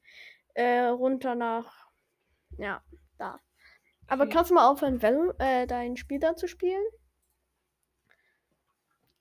äh, 0.55 0.79
runter 0.85 1.35
nach. 1.35 1.91
Ja, 2.57 2.81
da. 3.19 3.39
Aber 4.07 4.23
Okay. 4.23 4.33
kannst 4.33 4.49
du 4.49 4.55
mal 4.55 4.67
aufhören, 4.67 5.03
Valo, 5.03 5.31
äh, 5.37 5.67
dein 5.67 5.97
Spiel 5.97 6.17
da 6.19 6.35
zu 6.35 6.47
spielen? 6.47 6.83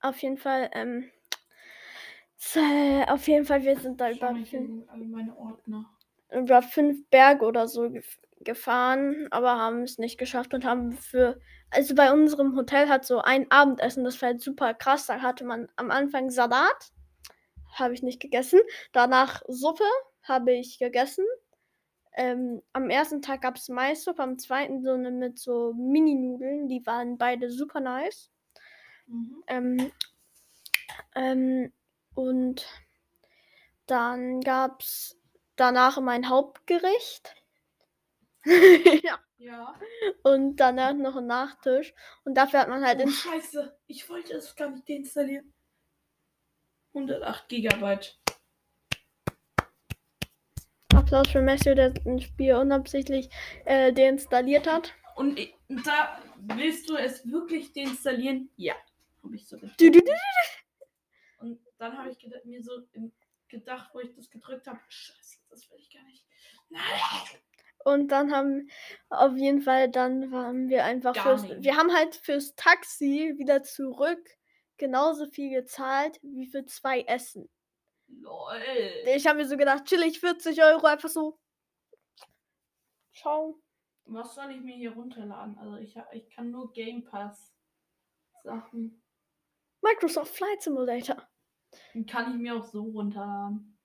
Auf 0.00 0.22
jeden 0.22 0.38
Fall, 0.38 0.70
ähm. 0.72 1.10
äh, 2.54 3.04
Auf 3.08 3.28
jeden 3.28 3.44
Fall, 3.44 3.62
wir 3.62 3.78
sind 3.78 4.00
da 4.00 4.10
über 4.10 4.32
meine 4.32 5.36
Ordner. 5.36 5.84
Über 6.32 6.62
fünf 6.62 7.08
Berge 7.10 7.44
oder 7.44 7.68
so 7.68 7.90
gef 7.90 8.18
gefahren, 8.42 9.28
aber 9.30 9.58
haben 9.58 9.82
es 9.82 9.98
nicht 9.98 10.16
geschafft 10.16 10.54
und 10.54 10.64
haben 10.64 10.92
für, 10.92 11.38
also 11.70 11.94
bei 11.94 12.10
unserem 12.10 12.56
Hotel 12.56 12.88
hat 12.88 13.04
so 13.04 13.20
ein 13.20 13.50
Abendessen, 13.50 14.02
das 14.02 14.20
war 14.22 14.30
halt 14.30 14.40
super 14.40 14.72
krass. 14.72 15.06
Da 15.06 15.20
hatte 15.20 15.44
man 15.44 15.68
am 15.76 15.90
Anfang 15.90 16.30
Salat, 16.30 16.90
habe 17.74 17.92
ich 17.92 18.02
nicht 18.02 18.18
gegessen. 18.18 18.60
Danach 18.92 19.42
Suppe, 19.46 19.84
habe 20.22 20.52
ich 20.52 20.78
gegessen. 20.78 21.26
Ähm, 22.16 22.62
am 22.72 22.88
ersten 22.88 23.20
Tag 23.22 23.42
gab 23.42 23.56
es 23.56 23.68
Maissuppe, 23.68 24.22
am 24.22 24.38
zweiten 24.38 24.82
so 24.82 24.92
eine 24.92 25.10
mit 25.10 25.38
so 25.38 25.74
Mini-Nudeln. 25.74 26.66
Die 26.66 26.84
waren 26.86 27.18
beide 27.18 27.50
super 27.50 27.80
nice. 27.80 28.30
Mhm. 29.06 29.44
Ähm, 29.46 29.92
ähm, 31.14 31.72
und 32.14 32.66
dann 33.86 34.40
gab 34.40 34.80
es 34.80 35.19
danach 35.60 36.00
mein 36.00 36.28
Hauptgericht. 36.28 37.34
ja. 38.44 39.18
Ja. 39.38 39.74
Und 40.22 40.56
danach 40.56 40.92
noch 40.92 41.16
ein 41.16 41.26
Nachtisch. 41.26 41.94
Und 42.24 42.34
dafür 42.34 42.60
hat 42.60 42.68
man 42.68 42.84
halt 42.84 43.00
Oh, 43.02 43.08
scheiße. 43.08 43.74
Ich 43.86 44.06
wollte 44.10 44.34
es 44.34 44.54
gar 44.54 44.68
nicht 44.70 44.86
deinstallieren. 44.88 45.54
108 46.92 47.48
Gigabyte. 47.48 48.18
Applaus 50.94 51.28
für 51.28 51.40
Matthew, 51.40 51.74
der 51.74 51.94
ein 52.04 52.20
Spiel 52.20 52.54
unabsichtlich 52.54 53.30
äh, 53.64 53.92
deinstalliert 53.92 54.66
hat. 54.66 54.92
Und 55.16 55.38
ich, 55.38 55.54
da 55.68 56.20
willst 56.36 56.88
du 56.90 56.96
es 56.96 57.26
wirklich 57.30 57.72
deinstallieren? 57.72 58.50
Ja. 58.56 58.74
Habe 59.22 59.36
ich 59.36 59.46
so 59.46 59.56
gedacht. 59.58 59.80
Du, 59.80 59.90
du, 59.90 60.00
du. 60.00 60.12
Und 61.38 61.60
dann 61.78 61.96
habe 61.96 62.10
ich 62.10 62.18
mir 62.44 62.62
so 62.62 62.72
im- 62.92 63.12
gedacht, 63.48 63.90
wo 63.94 64.00
ich 64.00 64.14
das 64.14 64.28
gedrückt 64.30 64.66
habe, 64.66 64.80
scheiße, 64.88 65.19
das 65.50 65.68
will 65.70 65.78
ich 65.78 65.92
gar 65.92 66.02
nicht. 66.04 66.26
Nein. 66.68 66.82
Und 67.84 68.08
dann 68.08 68.32
haben 68.32 68.70
auf 69.08 69.36
jeden 69.36 69.62
Fall, 69.62 69.90
dann 69.90 70.30
waren 70.30 70.68
wir 70.68 70.84
einfach 70.84 71.14
Gar 71.14 71.24
fürs, 71.24 71.42
nicht. 71.42 71.62
wir 71.62 71.76
haben 71.76 71.92
halt 71.92 72.14
fürs 72.14 72.54
Taxi 72.54 73.34
wieder 73.36 73.62
zurück 73.62 74.22
genauso 74.76 75.26
viel 75.26 75.50
gezahlt 75.50 76.18
wie 76.22 76.46
für 76.46 76.64
zwei 76.66 77.02
Essen. 77.02 77.48
Lol. 78.08 78.62
Ich 79.14 79.26
habe 79.26 79.38
mir 79.38 79.46
so 79.46 79.56
gedacht, 79.56 79.84
chillig 79.84 80.20
40 80.20 80.62
Euro, 80.62 80.86
einfach 80.86 81.08
so. 81.08 81.38
Ciao. 83.14 83.60
Was 84.04 84.34
soll 84.34 84.50
ich 84.50 84.60
mir 84.60 84.74
hier 84.74 84.92
runterladen? 84.92 85.56
Also 85.58 85.76
ich, 85.76 85.94
ich 86.12 86.28
kann 86.30 86.50
nur 86.50 86.72
Game 86.72 87.04
Pass 87.04 87.54
Sachen. 88.42 89.02
Microsoft 89.82 90.34
Flight 90.34 90.62
Simulator. 90.62 91.28
Den 91.94 92.06
kann 92.06 92.32
ich 92.32 92.38
mir 92.38 92.56
auch 92.56 92.64
so 92.64 92.82
runterladen. 92.82 93.78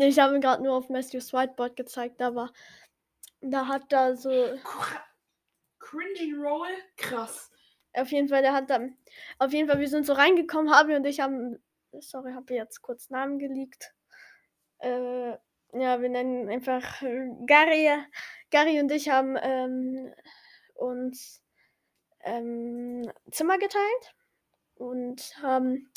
Ich 0.01 0.19
habe 0.19 0.41
gerade 0.41 0.63
nur 0.63 0.75
auf 0.75 0.89
Matthews 0.89 1.33
Whiteboard 1.33 1.77
gezeigt, 1.77 2.21
aber 2.21 2.53
da 3.41 3.67
hat 3.69 3.93
da 3.93 4.17
so, 4.17 4.31
Cringy 5.79 6.35
Roll? 6.35 6.69
Krass. 6.97 7.51
auf 7.95 8.11
jeden 8.11 8.29
Fall, 8.29 8.43
der 8.43 8.53
hat 8.53 8.71
dann, 8.71 8.97
auf 9.39 9.53
jeden 9.53 9.69
Fall, 9.69 9.79
wir 9.79 9.89
sind 9.89 10.07
so 10.07 10.15
reingekommen, 10.15 10.75
Habi 10.75 10.97
und 10.97 11.07
ich 11.07 11.21
haben, 11.21 11.59
sorry, 12.01 12.33
habe 12.33 12.55
jetzt 12.55 12.83
kurz 12.83 13.11
Namen 13.11 13.39
geleakt. 13.39 13.93
Äh, 14.79 15.31
ja, 15.73 16.01
wir 16.01 16.09
nennen 16.09 16.43
ihn 16.43 16.51
einfach 16.51 17.01
Gary. 17.47 17.91
Gary 18.51 18.81
und 18.81 18.91
ich 18.93 19.09
haben 19.09 19.37
ähm, 19.41 20.13
uns 20.75 21.44
ähm, 22.25 23.11
Zimmer 23.31 23.59
geteilt 23.59 24.15
und 24.75 25.37
haben, 25.43 25.91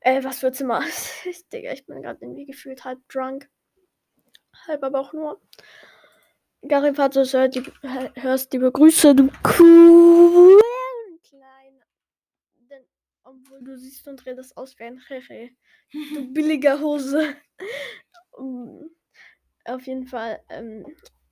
äh, 0.00 0.22
was 0.24 0.40
für 0.40 0.52
Zimmer? 0.52 0.82
ich, 1.24 1.48
Digga, 1.48 1.72
ich 1.72 1.86
bin 1.86 2.02
gerade 2.02 2.18
irgendwie 2.22 2.46
gefühlt 2.46 2.84
halb 2.84 3.00
drunk. 3.08 3.48
Halb 4.66 4.82
aber 4.82 5.00
auch 5.00 5.12
nur. 5.12 5.40
Gary 6.62 6.94
Vater, 6.94 7.24
hört 7.24 7.54
die, 7.54 7.62
hörst 8.20 8.52
liebe 8.52 8.70
Grüße, 8.70 9.14
du 9.14 9.30
cool 9.58 10.60
klein. 11.22 11.82
Denn, 12.68 12.84
obwohl 13.24 13.62
du 13.62 13.78
siehst 13.78 14.06
und 14.08 14.24
redest 14.26 14.56
aus 14.56 14.78
wie 14.78 14.84
ein 14.84 15.00
Hehe. 15.08 15.50
Du 15.90 16.24
billiger 16.32 16.80
Hose. 16.80 17.34
Um, 18.32 18.90
Auf 19.64 19.86
jeden 19.86 20.06
Fall, 20.06 20.42
ähm, 20.50 20.86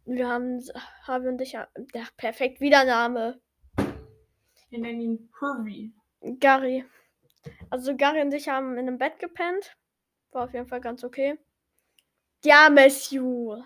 wir 0.06 0.28
haben, 0.28 0.64
Harvey 1.02 1.28
und 1.28 1.40
ich, 1.42 1.52
ja, 1.52 1.68
der 1.94 2.06
perfekt 2.16 2.60
Wiedername. 2.60 3.40
Wir 4.70 4.78
nennen 4.80 5.00
ihn 5.00 5.32
Hervey. 5.40 5.92
Gary. 6.20 6.84
Also 7.70 7.96
Gary 7.96 8.20
und 8.22 8.34
ich 8.34 8.48
haben 8.48 8.72
in 8.72 8.80
einem 8.80 8.98
Bett 8.98 9.18
gepennt. 9.18 9.76
War 10.30 10.44
auf 10.44 10.52
jeden 10.52 10.66
Fall 10.66 10.80
ganz 10.80 11.04
okay. 11.04 11.38
Ja, 12.44 12.68
Matthew. 12.70 13.62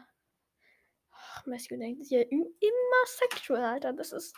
Ach, 1.11 1.47
Matthew 1.47 1.77
denkt 1.77 2.07
hier 2.07 2.31
immer 2.31 3.07
sexual, 3.07 3.65
Alter. 3.65 3.93
Das 3.93 4.13
ist 4.13 4.37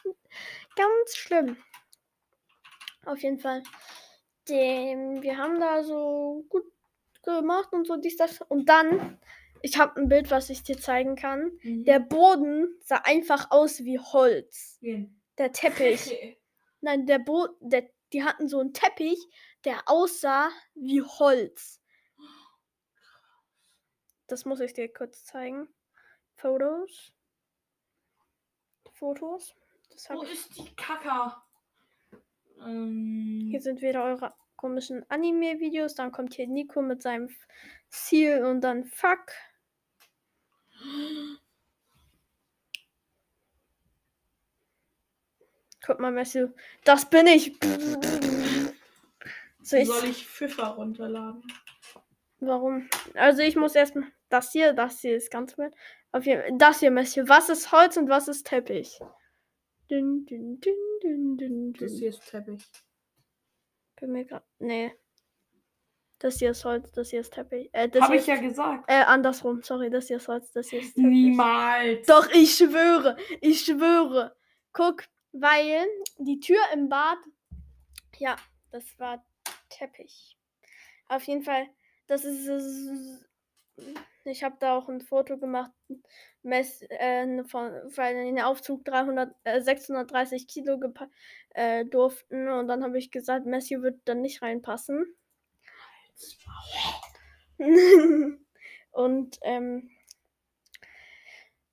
ganz 0.77 1.17
schlimm. 1.17 1.57
Auf 3.05 3.19
jeden 3.23 3.39
Fall. 3.39 3.63
Dem, 4.49 5.23
wir 5.23 5.39
haben 5.39 5.61
da 5.61 5.83
so 5.83 6.45
gut 6.49 6.65
gemacht 7.23 7.73
und 7.73 7.87
so 7.87 7.97
dies, 7.97 8.17
das. 8.17 8.41
Und 8.43 8.69
dann, 8.69 9.19
ich 9.63 9.79
habe 9.79 10.01
ein 10.01 10.09
Bild, 10.09 10.31
was 10.31 10.51
ich 10.51 10.63
dir 10.63 10.79
zeigen 10.79 11.17
kann. 11.17 11.53
Mhm. 11.63 11.85
Der 11.85 12.01
Boden 12.01 12.77
sah 12.81 13.03
einfach 13.05 13.51
aus 13.51 13.85
wie 13.85 13.99
Holz. 13.99 14.79
Wen? 14.81 15.21
Der 15.39 15.53
Teppich. 15.53 16.37
Nein, 16.85 17.07
der 17.07 17.19
Bo 17.19 17.49
der, 17.61 17.89
die 18.13 18.25
hatten 18.25 18.47
so 18.47 18.61
einen 18.61 18.75
Teppich, 18.75 19.19
der 19.65 19.89
aussah 19.89 20.51
wie 20.75 21.01
Holz. 21.01 21.81
Das 24.27 24.45
muss 24.45 24.61
ich 24.61 24.75
dir 24.75 24.93
kurz 24.93 25.25
zeigen. 25.25 25.67
Fotos. 26.35 27.15
Fotos. 28.93 29.55
Wo 30.11 30.25
ich. 30.25 30.33
ist 30.33 30.59
die 30.59 30.77
Kaka? 30.77 31.43
Ähm, 32.61 33.49
Hier 33.51 33.63
sind 33.63 33.81
wieder 33.81 34.05
eure 34.05 34.35
komischen 34.57 35.09
Anime-Videos. 35.09 35.95
Dann 35.95 36.13
kommt 36.13 36.35
hier 36.35 36.49
Nico 36.49 36.83
mit 36.83 37.01
seinem 37.01 37.31
Ziel 37.89 38.45
und 38.45 38.61
dann 38.61 38.85
Fuck. 38.85 39.33
Guck 45.87 46.01
mal, 46.01 46.13
Messi. 46.13 46.47
Das 46.85 47.09
bin 47.09 47.27
ich. 47.27 47.55
So, 49.67 49.79
ich 49.79 49.89
soll 49.89 50.05
ich 50.05 50.27
Pfiffer 50.27 50.67
runterladen? 50.67 51.43
Warum? 52.41 52.87
Also 53.15 53.41
ich 53.41 53.57
muss 53.57 53.75
erstmal. 53.75 54.09
Das 54.29 54.53
hier, 54.53 54.75
das 54.75 55.01
hier 55.01 55.17
ist 55.17 55.31
ganz 55.31 55.57
wild. 55.57 55.75
Auf 56.13 56.27
jeden 56.27 56.59
Das 56.59 56.81
hier, 56.81 56.91
Messi. 56.91 57.27
Was 57.29 57.49
ist 57.49 57.73
Holz 57.73 57.97
und 57.97 58.11
was 58.11 58.29
ist 58.29 58.47
Teppich? 58.47 58.99
Dün, 59.91 60.27
dün, 60.27 60.61
dün, 60.61 61.73
Das 61.79 61.93
hier 61.93 62.11
ist 62.11 62.29
Teppich. 62.29 62.63
Bin 63.99 64.13
mir 64.13 64.27
grad. 64.27 64.45
Nee. 64.59 64.93
Das 66.19 66.39
hier 66.39 66.51
ist 66.51 66.65
Holz, 66.67 66.93
das 66.93 67.09
hier 67.09 67.21
ist 67.21 67.33
Teppich. 67.33 67.71
Äh, 67.73 67.89
das 67.89 68.03
Habe 68.03 68.17
ich 68.17 68.27
ja 68.27 68.37
gesagt. 68.37 68.85
äh, 68.89 69.03
andersrum. 69.05 69.63
Sorry, 69.63 69.89
das 69.89 70.09
hier 70.09 70.19
ist 70.19 70.29
Holz, 70.29 70.53
das 70.53 70.69
hier 70.69 70.81
ist 70.81 70.95
Teppich. 70.95 71.11
Niemals. 71.11 72.07
Doch, 72.07 72.29
ich 72.33 72.55
schwöre. 72.55 73.17
Ich 73.41 73.61
schwöre. 73.65 74.37
Guck, 74.75 75.05
weil 75.35 75.87
die 76.19 76.41
Tür 76.41 76.61
im 76.73 76.89
Bad. 76.89 77.19
Ja, 78.19 78.37
das 78.71 78.85
war 78.99 79.25
Teppich. 79.69 80.39
Auf 81.09 81.25
jeden 81.25 81.43
Fall, 81.43 81.67
das 82.07 82.25
ist. 82.25 83.25
Ich 84.25 84.43
habe 84.43 84.57
da 84.59 84.79
auch 84.79 84.89
ein 84.89 85.03
Foto 85.03 85.37
gemacht. 85.37 85.73
Mess, 86.43 86.83
äh, 86.89 87.45
von, 87.45 87.73
weil 87.97 88.17
in 88.17 88.37
den 88.37 88.45
Aufzug 88.45 88.85
300, 88.85 89.35
äh, 89.45 89.61
630 89.61 90.47
Kilo 90.47 90.79
äh, 91.51 91.85
durften. 91.85 92.49
Und 92.49 92.69
dann 92.69 92.85
habe 92.85 92.99
ich 92.99 93.11
gesagt, 93.11 93.47
Messi 93.47 93.83
wird 93.83 94.01
dann 94.05 94.23
nicht 94.23 94.43
reinpassen. 94.43 95.05
und 98.93 99.39
ähm, 99.43 99.91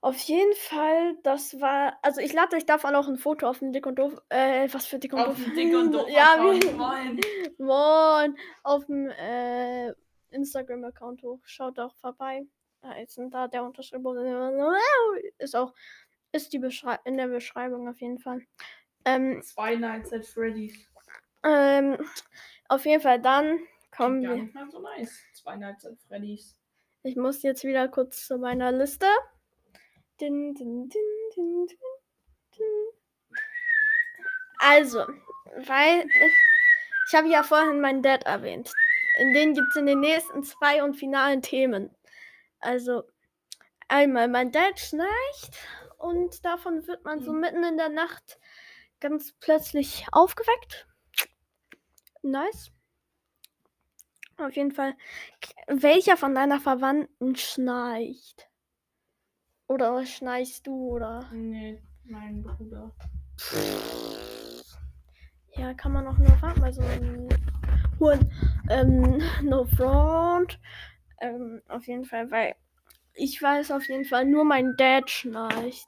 auf 0.01 0.17
jeden 0.17 0.53
Fall, 0.55 1.15
das 1.23 1.61
war. 1.61 1.97
Also 2.01 2.21
ich 2.21 2.33
lade 2.33 2.55
euch 2.55 2.65
davon 2.65 2.95
auch 2.95 3.07
ein 3.07 3.17
Foto 3.17 3.47
auf 3.47 3.59
dem 3.59 3.71
Dick 3.71 3.85
und 3.85 3.99
Doof. 3.99 4.19
Äh, 4.29 4.67
was 4.71 4.87
für 4.87 4.97
Dick 4.97 5.13
und 5.13 5.19
Auf 5.19 5.27
Doof? 5.37 5.45
dem 5.45 5.55
Dick 5.55 5.75
und 5.75 5.91
Doof. 5.91 6.07
ja, 6.09 6.37
wie, 6.39 6.71
Moin. 6.71 7.19
Moin. 7.59 8.37
Auf 8.63 8.85
dem 8.87 9.09
äh, 9.09 9.93
Instagram-Account 10.31 11.21
hoch. 11.21 11.39
Schaut 11.45 11.77
auch 11.79 11.95
vorbei. 11.97 12.45
Da 12.81 12.93
ist 12.93 13.19
da 13.29 13.47
der 13.47 13.63
Unterschrift. 13.63 14.03
Ist 15.37 15.55
auch. 15.55 15.73
Ist 16.31 16.51
die 16.53 16.59
Beschrei 16.59 16.97
in 17.03 17.17
der 17.17 17.27
Beschreibung 17.27 17.87
auf 17.87 17.99
jeden 18.01 18.17
Fall. 18.17 18.41
Ähm, 19.05 19.41
Zwei 19.43 19.75
Nights 19.75 20.11
at 20.13 20.25
Freddy's. 20.25 20.87
ähm, 21.43 21.97
auf 22.69 22.85
jeden 22.85 23.01
Fall 23.01 23.21
dann 23.21 23.59
kommen 23.95 24.23
Gar 24.23 24.35
wir. 24.35 24.43
nicht 24.43 24.55
mal 24.55 24.69
so 24.71 24.79
nice. 24.79 25.19
Zwei 25.33 25.57
Nights 25.57 25.85
at 25.85 25.99
Freddy's. 26.07 26.55
Ich 27.03 27.15
muss 27.17 27.43
jetzt 27.43 27.63
wieder 27.63 27.87
kurz 27.87 28.27
zu 28.27 28.37
meiner 28.37 28.71
Liste. 28.71 29.07
Din, 30.21 30.53
din, 30.53 30.87
din. 30.89 31.67
Also, 34.59 34.99
weil 35.65 36.07
ich 37.07 37.15
habe 37.15 37.27
ja 37.27 37.41
vorhin 37.41 37.81
meinen 37.81 38.03
Dad 38.03 38.23
erwähnt. 38.25 38.71
In 39.17 39.33
denen 39.33 39.55
gibt 39.55 39.67
es 39.71 39.77
in 39.77 39.87
den 39.87 39.99
nächsten 39.99 40.43
zwei 40.43 40.83
und 40.83 40.93
finalen 40.93 41.41
Themen. 41.41 41.95
Also, 42.59 43.03
einmal 43.87 44.27
mein 44.27 44.51
Dad 44.51 44.79
schnarcht 44.79 45.57
und 45.97 46.45
davon 46.45 46.85
wird 46.85 47.03
man 47.03 47.21
so 47.21 47.33
Mhm. 47.33 47.39
mitten 47.39 47.63
in 47.63 47.77
der 47.77 47.89
Nacht 47.89 48.39
ganz 48.99 49.33
plötzlich 49.39 50.05
aufgeweckt. 50.11 50.87
Nice. 52.21 52.71
Auf 54.37 54.55
jeden 54.55 54.71
Fall. 54.71 54.95
Welcher 55.67 56.15
von 56.15 56.35
deiner 56.35 56.59
Verwandten 56.59 57.35
schnarcht? 57.35 58.50
Oder 59.71 60.05
schnarchst 60.05 60.67
du 60.67 60.95
oder? 60.95 61.29
Nee, 61.31 61.81
mein 62.03 62.43
Bruder. 62.43 62.91
Ja, 65.55 65.73
kann 65.75 65.93
man 65.93 66.05
auch 66.07 66.17
nur 66.17 66.35
fragen, 66.39 66.59
mal 66.59 66.73
so 66.73 66.81
einen 66.81 67.29
hohen 67.97 68.29
ähm, 68.69 69.21
No 69.43 69.63
Front. 69.63 70.59
Ähm, 71.21 71.61
auf 71.69 71.87
jeden 71.87 72.03
Fall, 72.03 72.29
weil 72.31 72.53
ich 73.13 73.41
weiß 73.41 73.71
auf 73.71 73.87
jeden 73.87 74.03
Fall, 74.03 74.25
nur 74.25 74.43
mein 74.43 74.75
Dad 74.75 75.09
schnarcht. 75.09 75.87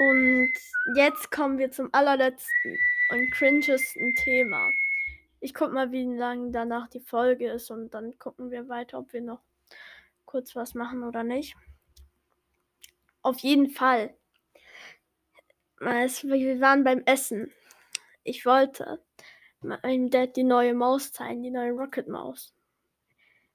Und 0.00 0.52
jetzt 0.96 1.30
kommen 1.30 1.58
wir 1.58 1.70
zum 1.70 1.90
allerletzten 1.92 2.76
und 3.12 3.30
cringesten 3.30 4.16
Thema. 4.16 4.68
Ich 5.38 5.54
guck 5.54 5.72
mal, 5.72 5.92
wie 5.92 6.12
lang 6.12 6.50
danach 6.50 6.88
die 6.88 6.98
Folge 6.98 7.52
ist 7.52 7.70
und 7.70 7.94
dann 7.94 8.18
gucken 8.18 8.50
wir 8.50 8.68
weiter, 8.68 8.98
ob 8.98 9.12
wir 9.12 9.20
noch 9.20 9.47
kurz 10.28 10.54
was 10.54 10.74
machen 10.74 11.02
oder 11.04 11.24
nicht. 11.24 11.56
Auf 13.22 13.38
jeden 13.40 13.70
Fall. 13.70 14.14
Es, 15.80 16.22
wir 16.22 16.60
waren 16.60 16.84
beim 16.84 17.02
Essen. 17.06 17.50
Ich 18.24 18.44
wollte 18.44 19.02
meinem 19.62 20.10
Dad 20.10 20.36
die 20.36 20.44
neue 20.44 20.74
Maus 20.74 21.12
zeigen, 21.12 21.42
die 21.42 21.50
neue 21.50 21.72
Rocket 21.72 22.08
Maus. 22.08 22.54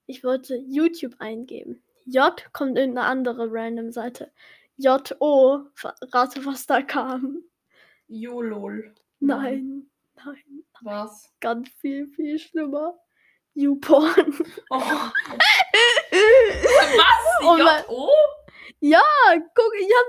Ich 0.07 0.23
wollte 0.23 0.55
YouTube 0.55 1.15
eingeben. 1.19 1.83
J 2.05 2.43
kommt 2.53 2.77
irgendeine 2.77 3.07
andere 3.07 3.47
random 3.49 3.91
Seite. 3.91 4.31
J-O. 4.77 5.67
Rate, 6.11 6.43
was 6.45 6.65
da 6.65 6.81
kam. 6.81 7.43
YOLOL. 8.07 8.93
Nein, 9.19 9.89
nein, 10.15 10.63
Was? 10.81 11.31
ganz 11.39 11.69
viel, 11.69 12.07
viel 12.07 12.39
schlimmer. 12.39 12.97
YouPorn. 13.53 14.33
Oh. 14.71 14.81
Was? 16.13 17.43
Oh 17.43 17.55
mein- 17.57 17.83
J.O.? 17.85 18.09
Ja, 18.79 19.01
guck, 19.55 19.73
ich 19.79 19.89
hab 19.89 20.05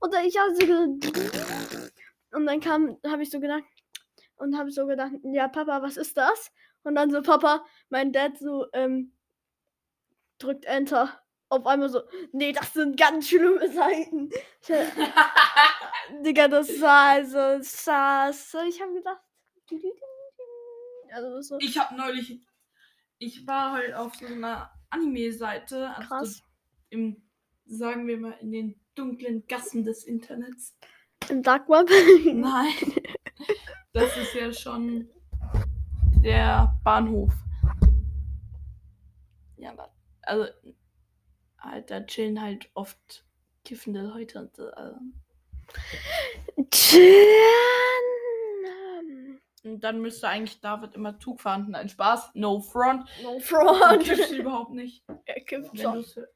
und 0.00 0.14
dann 0.14 0.24
ich 0.24 0.36
hab 0.38 0.48
so 0.56 0.64
und 2.32 2.46
dann 2.46 2.60
kam, 2.60 2.96
habe 3.06 3.22
ich 3.22 3.30
so 3.30 3.38
gedacht 3.38 3.64
und 4.36 4.56
habe 4.56 4.70
so 4.70 4.86
gedacht, 4.86 5.12
ja 5.24 5.46
Papa, 5.48 5.82
was 5.82 5.96
ist 5.98 6.16
das? 6.16 6.50
Und 6.84 6.94
dann 6.94 7.10
so 7.10 7.20
Papa, 7.20 7.64
mein 7.90 8.12
Dad 8.12 8.38
so 8.38 8.66
ähm, 8.72 9.14
drückt 10.38 10.64
Enter. 10.64 11.20
Auf 11.50 11.66
einmal 11.66 11.88
so, 11.90 12.02
nee, 12.32 12.52
das 12.52 12.72
sind 12.72 12.96
ganz 12.98 13.28
schlimme 13.28 13.70
Seiten. 13.70 14.30
Ich, 14.62 14.68
Digga, 16.22 16.48
das 16.48 16.80
war 16.80 17.10
also 17.10 17.58
saß. 17.60 18.54
Ich 18.68 18.80
habe 18.80 18.94
gedacht, 18.94 19.20
also 21.12 21.40
so 21.42 21.58
Ich 21.60 21.76
habe 21.76 21.94
neulich, 21.96 22.40
ich 23.18 23.46
war 23.46 23.72
halt 23.72 23.92
auf 23.94 24.14
so 24.14 24.26
einer 24.26 24.70
Anime-Seite, 24.90 25.94
also 26.10 26.42
im, 26.90 27.22
sagen 27.66 28.06
wir 28.06 28.18
mal, 28.18 28.34
in 28.40 28.52
den 28.52 28.80
dunklen 28.94 29.46
Gassen 29.46 29.84
des 29.84 30.04
Internets. 30.04 30.76
Im 31.28 31.42
Dark 31.42 31.68
Web. 31.68 31.88
Nein, 32.34 32.74
das 33.92 34.16
ist 34.16 34.34
ja 34.34 34.52
schon 34.52 35.08
der 36.22 36.78
Bahnhof. 36.84 37.32
Ja, 39.56 39.70
aber, 39.72 39.92
also, 40.22 40.46
halt, 41.58 41.90
da 41.90 42.00
chillen 42.02 42.40
halt 42.40 42.70
oft 42.74 43.24
kiffende 43.64 44.02
Leute 44.02 44.40
und 44.40 44.56
so. 44.56 44.70
Also. 44.70 44.98
Und 49.62 49.80
dann 49.84 50.00
müsste 50.00 50.26
eigentlich 50.28 50.60
David 50.60 50.94
immer 50.94 51.18
Zug 51.18 51.40
fahren. 51.40 51.66
Nein, 51.70 51.88
Spaß, 51.88 52.30
no 52.34 52.60
front. 52.60 53.08
No 53.22 53.34
Du 53.34 53.40
front. 53.40 54.02
kiffst 54.02 54.32
überhaupt 54.32 54.72
nicht. 54.72 55.04
Er 55.26 55.92
du's 55.92 56.16
hör- 56.16 56.28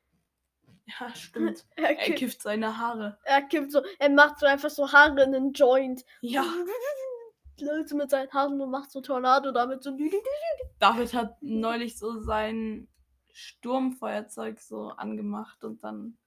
ja, 1.01 1.15
stimmt. 1.15 1.65
Er 1.77 1.99
Er 1.99 2.15
kifft 2.15 2.43
seine 2.43 2.77
Haare. 2.77 3.19
er 3.25 3.41
kippt 3.43 3.73
so. 3.73 3.83
Er 3.99 4.11
macht 4.11 4.39
so 4.39 4.45
einfach 4.47 4.69
so 4.69 4.93
Haare 4.93 5.23
in 5.23 5.35
einen 5.35 5.53
Joint. 5.55 6.05
Ja, 6.21 6.45
Leute 7.61 7.95
mit 7.95 8.11
seinen 8.11 8.31
Haaren 8.33 8.61
und 8.61 8.71
macht 8.71 8.91
so 8.91 9.01
Tornado 9.01 9.51
damit 9.53 9.83
so. 9.83 9.97
David 10.79 11.15
hat 11.15 11.37
neulich 11.41 11.97
so 11.99 12.21
sein 12.21 12.89
Sturmfeuerzeug 13.33 14.61
so 14.61 14.89
angemacht 14.91 15.65
und 15.65 15.83
dann 15.83 16.19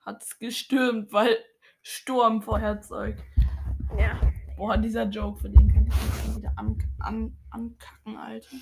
hat 0.00 0.22
es 0.24 0.38
gestürmt, 0.40 1.12
weil 1.12 1.38
Sturmfeuerzeug. 1.82 3.16
Ja. 3.96 4.18
Boah, 4.60 4.76
dieser 4.76 5.04
Joke, 5.04 5.40
für 5.40 5.48
den 5.48 5.72
könnte 5.72 5.90
ich 5.90 6.26
mich 6.26 6.36
wieder 6.36 6.52
an, 6.56 6.76
an, 6.98 7.34
ankacken, 7.50 8.18
Alter. 8.18 8.56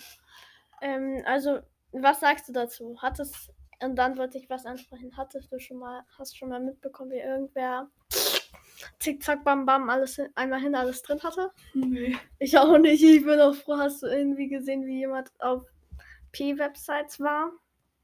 Ähm, 0.80 1.24
also, 1.26 1.58
was 1.90 2.20
sagst 2.20 2.48
du 2.48 2.52
dazu? 2.52 2.96
Hattest. 3.02 3.52
Und 3.82 3.96
dann 3.96 4.16
wollte 4.16 4.38
ich 4.38 4.48
was 4.48 4.64
ansprechen. 4.64 5.16
Hattest 5.16 5.52
du 5.52 5.58
schon 5.58 5.78
mal, 5.78 6.04
hast 6.16 6.38
schon 6.38 6.50
mal 6.50 6.60
mitbekommen, 6.60 7.10
wie 7.10 7.18
irgendwer 7.18 7.90
Zickzack, 9.00 9.42
Bam, 9.42 9.66
Bam, 9.66 9.90
alles 9.90 10.14
hin, 10.14 10.28
einmal 10.36 10.60
hin, 10.60 10.76
alles 10.76 11.02
drin 11.02 11.20
hatte? 11.20 11.50
Nee. 11.74 12.16
Ich 12.38 12.56
auch 12.56 12.78
nicht. 12.78 13.02
Ich 13.02 13.24
bin 13.24 13.40
auch 13.40 13.56
froh. 13.56 13.78
Hast 13.78 14.04
du 14.04 14.06
irgendwie 14.06 14.46
gesehen, 14.46 14.86
wie 14.86 15.00
jemand 15.00 15.32
auf 15.40 15.64
P-Websites 16.30 17.18
war? 17.18 17.50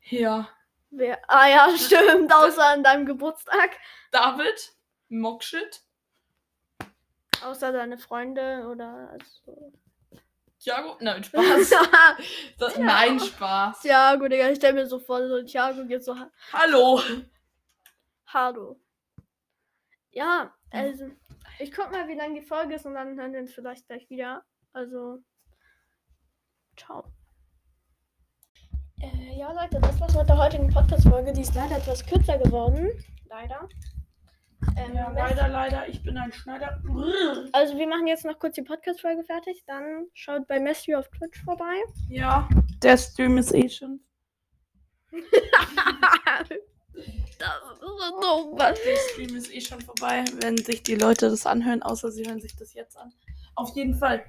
Ja. 0.09 0.49
Wer? 0.91 1.21
Ah 1.29 1.47
ja, 1.47 1.69
stimmt. 1.79 2.35
Außer 2.35 2.67
an 2.71 2.83
deinem 2.83 3.07
Geburtstag. 3.07 3.71
David? 4.11 4.73
Mockshit? 5.11 5.85
Außer 7.45 7.73
deine 7.73 7.99
Freunde 7.99 8.67
oder 8.71 9.11
also. 9.11 9.73
Thiago? 10.59 10.97
Nein, 11.01 11.23
Spaß. 11.25 11.71
Das, 12.59 12.79
Nein, 12.79 13.21
Spaß. 13.21 13.81
Thiago, 13.83 14.29
Digga, 14.29 14.49
ich 14.49 14.57
stell 14.57 14.73
mir 14.73 14.87
so 14.87 14.99
vor, 14.99 15.27
so 15.29 15.43
Thiago 15.43 15.85
geht 15.85 16.03
so 16.05 16.19
ha- 16.19 16.31
Hallo. 16.53 17.01
Hallo. 18.29 18.81
Ja, 20.11 20.55
also, 20.71 21.11
ich 21.59 21.71
guck 21.73 21.91
mal, 21.91 22.09
wie 22.09 22.15
lang 22.15 22.35
die 22.35 22.41
Folge 22.41 22.75
ist 22.77 22.87
und 22.87 22.95
dann 22.95 23.19
hören 23.19 23.33
wir 23.33 23.41
uns 23.41 23.53
vielleicht 23.53 23.87
gleich 23.87 24.09
wieder. 24.09 24.45
Also, 24.73 25.19
ciao. 26.77 27.13
Äh, 29.01 29.37
ja, 29.39 29.53
Leute, 29.53 29.81
das 29.81 30.01
war's 30.01 30.15
mit 30.17 30.29
der 30.29 30.39
heutigen 30.39 30.73
Podcast-Folge. 30.73 31.33
Die 31.33 31.43
ist 31.43 31.55
leider 31.55 31.77
etwas 31.77 32.07
kürzer 32.07 32.39
geworden. 32.39 32.89
Leider. 33.29 33.69
Ähm, 34.77 34.95
Ja, 34.95 35.11
leider, 35.11 35.49
leider, 35.49 35.89
ich 35.89 36.03
bin 36.03 36.17
ein 36.17 36.33
Schneider. 36.33 36.81
Also, 37.53 37.77
wir 37.77 37.87
machen 37.87 38.07
jetzt 38.07 38.25
noch 38.25 38.39
kurz 38.39 38.55
die 38.55 38.63
Podcast-Folge 38.63 39.25
fertig. 39.25 39.65
Dann 39.67 40.07
schaut 40.15 40.47
bei 40.49 40.61
Messi 40.61 40.95
auf 40.95 41.09
Twitch 41.11 41.43
vorbei. 41.45 41.75
Ja, 42.09 42.49
der 42.83 42.97
Stream 42.97 43.39
ist 43.39 43.55
eh 43.55 43.69
schon. 43.69 44.01
das 45.13 46.51
ist 46.51 47.81
so 47.81 48.21
dumm. 48.21 48.59
Was? 48.59 48.79
Der 48.83 48.97
Stream 49.11 49.37
ist 49.37 49.53
eh 49.55 49.61
schon 49.61 49.81
vorbei, 49.81 50.25
wenn 50.41 50.57
sich 50.59 50.83
die 50.83 50.95
Leute 50.97 51.29
das 51.31 51.47
anhören, 51.47 51.83
außer 51.83 52.11
sie 52.11 52.25
hören 52.27 52.41
sich 52.41 52.57
das 52.57 52.75
jetzt 52.75 52.97
an. 52.97 53.13
Auf 53.55 53.75
jeden 53.77 53.95
Fall. 53.95 54.25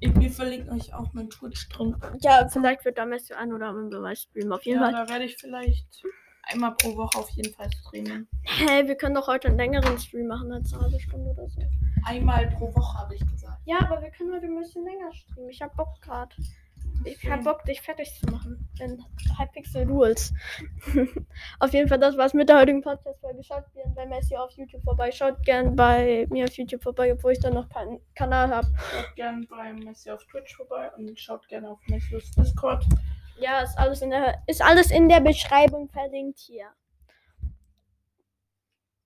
Ich, 0.00 0.14
wir 0.14 0.30
verlinken 0.30 0.70
euch 0.78 0.94
auch 0.94 1.12
mein 1.12 1.28
Twitch 1.28 1.68
drin. 1.70 1.96
Ja, 2.20 2.48
vielleicht 2.48 2.84
wird 2.84 2.98
da 2.98 3.04
Messi 3.04 3.32
ein 3.34 3.52
oder 3.52 3.66
andere 3.68 4.00
mal 4.00 4.14
streamen. 4.14 4.52
Auf 4.52 4.62
jeden 4.62 4.80
Ja, 4.80 4.90
Fall. 4.90 5.06
da 5.06 5.08
werde 5.12 5.24
ich 5.24 5.36
vielleicht 5.36 6.04
einmal 6.48 6.74
pro 6.74 6.96
Woche 6.96 7.18
auf 7.18 7.30
jeden 7.30 7.52
Fall 7.54 7.70
streamen. 7.72 8.28
Hä, 8.42 8.86
wir 8.86 8.96
können 8.96 9.14
doch 9.14 9.28
heute 9.28 9.48
einen 9.48 9.58
längeren 9.58 9.98
Stream 9.98 10.26
machen 10.26 10.52
als 10.52 10.72
eine 10.72 10.82
halbe 10.82 11.00
Stunde 11.00 11.30
oder 11.30 11.48
so. 11.48 11.60
Einmal 12.04 12.48
pro 12.50 12.74
Woche, 12.74 12.98
habe 12.98 13.14
ich 13.14 13.26
gesagt. 13.26 13.60
Ja, 13.64 13.78
aber 13.80 14.02
wir 14.02 14.10
können 14.10 14.32
heute 14.34 14.46
ein 14.46 14.58
bisschen 14.58 14.84
länger 14.84 15.12
streamen. 15.12 15.50
Ich 15.50 15.60
hab 15.60 15.76
Bock 15.76 16.00
gerade. 16.00 16.34
Ich 17.04 17.30
hab 17.30 17.44
Bock, 17.44 17.64
dich 17.64 17.80
fertig 17.80 18.12
zu 18.18 18.26
machen. 18.26 18.68
In 18.80 19.04
Hypixel 19.38 19.84
Rules. 19.84 20.32
auf 21.60 21.72
jeden 21.72 21.88
Fall, 21.88 21.98
das 21.98 22.16
war's 22.16 22.34
mit 22.34 22.48
der 22.48 22.58
heutigen 22.58 22.82
Podcast-Folge. 22.82 23.42
Schaut 23.44 23.72
gerne 23.72 23.94
bei 23.94 24.06
Messi 24.06 24.36
auf 24.36 24.50
YouTube 24.52 24.82
vorbei. 24.82 25.12
Schaut 25.12 25.42
gerne 25.44 25.70
bei 25.70 26.26
mir 26.30 26.44
auf 26.44 26.56
YouTube 26.56 26.82
vorbei, 26.82 27.12
obwohl 27.12 27.32
ich 27.32 27.40
dann 27.40 27.54
noch 27.54 27.68
keinen 27.68 28.00
Kanal 28.14 28.50
habe. 28.50 28.68
Schaut 28.90 29.16
gerne 29.16 29.46
bei 29.48 29.72
Messi 29.72 30.10
auf 30.10 30.24
Twitch 30.26 30.56
vorbei 30.56 30.90
und 30.96 31.18
schaut 31.18 31.46
gerne 31.48 31.70
auf 31.70 31.78
Messis 31.88 32.30
Discord. 32.32 32.84
Ja, 33.40 33.60
ist 33.60 33.78
alles 33.78 34.02
in 34.02 34.10
der, 34.10 34.42
ist 34.46 34.62
alles 34.62 34.90
in 34.90 35.08
der 35.08 35.20
Beschreibung 35.20 35.88
verlinkt 35.88 36.40
hier. 36.40 36.66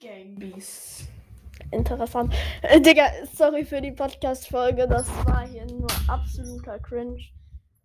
Gangbees. 0.00 1.06
interessant. 1.70 2.34
Äh, 2.62 2.80
Digga, 2.80 3.04
sorry 3.32 3.64
für 3.64 3.80
die 3.80 3.92
Podcast-Folge. 3.92 4.88
Das 4.88 5.06
war 5.26 5.46
hier 5.46 5.66
nur 5.66 5.86
absoluter 6.08 6.78
Cringe. 6.78 7.20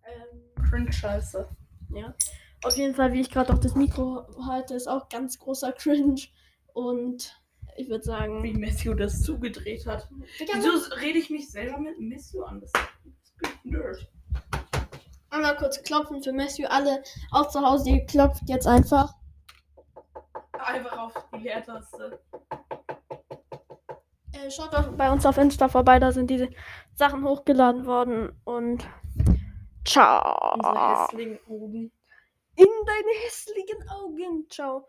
Ähm, 0.04 0.64
Cringe-Scheiße. 0.68 1.48
ja. 1.94 2.14
Auf 2.64 2.76
jeden 2.76 2.94
Fall, 2.94 3.12
wie 3.12 3.20
ich 3.20 3.30
gerade 3.30 3.52
auch 3.52 3.58
das 3.58 3.76
Mikro 3.76 4.26
halte, 4.44 4.74
ist 4.74 4.88
auch 4.88 5.08
ganz 5.08 5.38
großer 5.38 5.72
Cringe. 5.72 6.20
Und 6.72 7.40
ich 7.76 7.88
würde 7.88 8.02
sagen. 8.02 8.42
Wie 8.42 8.52
Matthew 8.52 8.94
das 8.94 9.20
zugedreht 9.22 9.86
hat. 9.86 10.08
Digga, 10.40 10.54
Wieso 10.56 10.94
rede 10.96 11.18
ich 11.18 11.30
mich 11.30 11.50
selber 11.50 11.78
mit 11.78 12.00
Matthew 12.00 12.42
an? 12.42 12.60
Das 12.60 12.72
ist 12.72 13.64
Nerd. 13.64 14.08
Einmal 15.30 15.56
kurz 15.56 15.82
klopfen 15.82 16.22
für 16.22 16.32
Matthew. 16.32 16.66
Alle 16.68 17.02
auch 17.32 17.48
zu 17.48 17.60
Hause, 17.60 17.90
ihr 17.90 18.06
klopft 18.06 18.42
jetzt 18.46 18.66
einfach. 18.66 19.14
Einfach 20.52 20.98
auf 20.98 21.12
die 21.34 21.38
Leertaste. 21.42 22.20
Äh, 24.32 24.50
schaut 24.50 24.72
doch 24.72 24.92
bei 24.92 25.10
uns 25.10 25.26
auf 25.26 25.38
Insta 25.38 25.68
vorbei, 25.68 25.98
da 25.98 26.12
sind 26.12 26.28
diese 26.28 26.48
Sachen 26.94 27.24
hochgeladen 27.24 27.86
worden. 27.86 28.40
Und 28.44 28.88
ciao. 29.84 30.54
Unsere 30.54 31.02
hässlichen 31.02 31.38
Augen. 31.48 31.92
In 32.56 32.66
deine 32.86 33.24
hässlichen 33.24 33.88
Augen. 33.88 34.46
Ciao. 34.50 34.86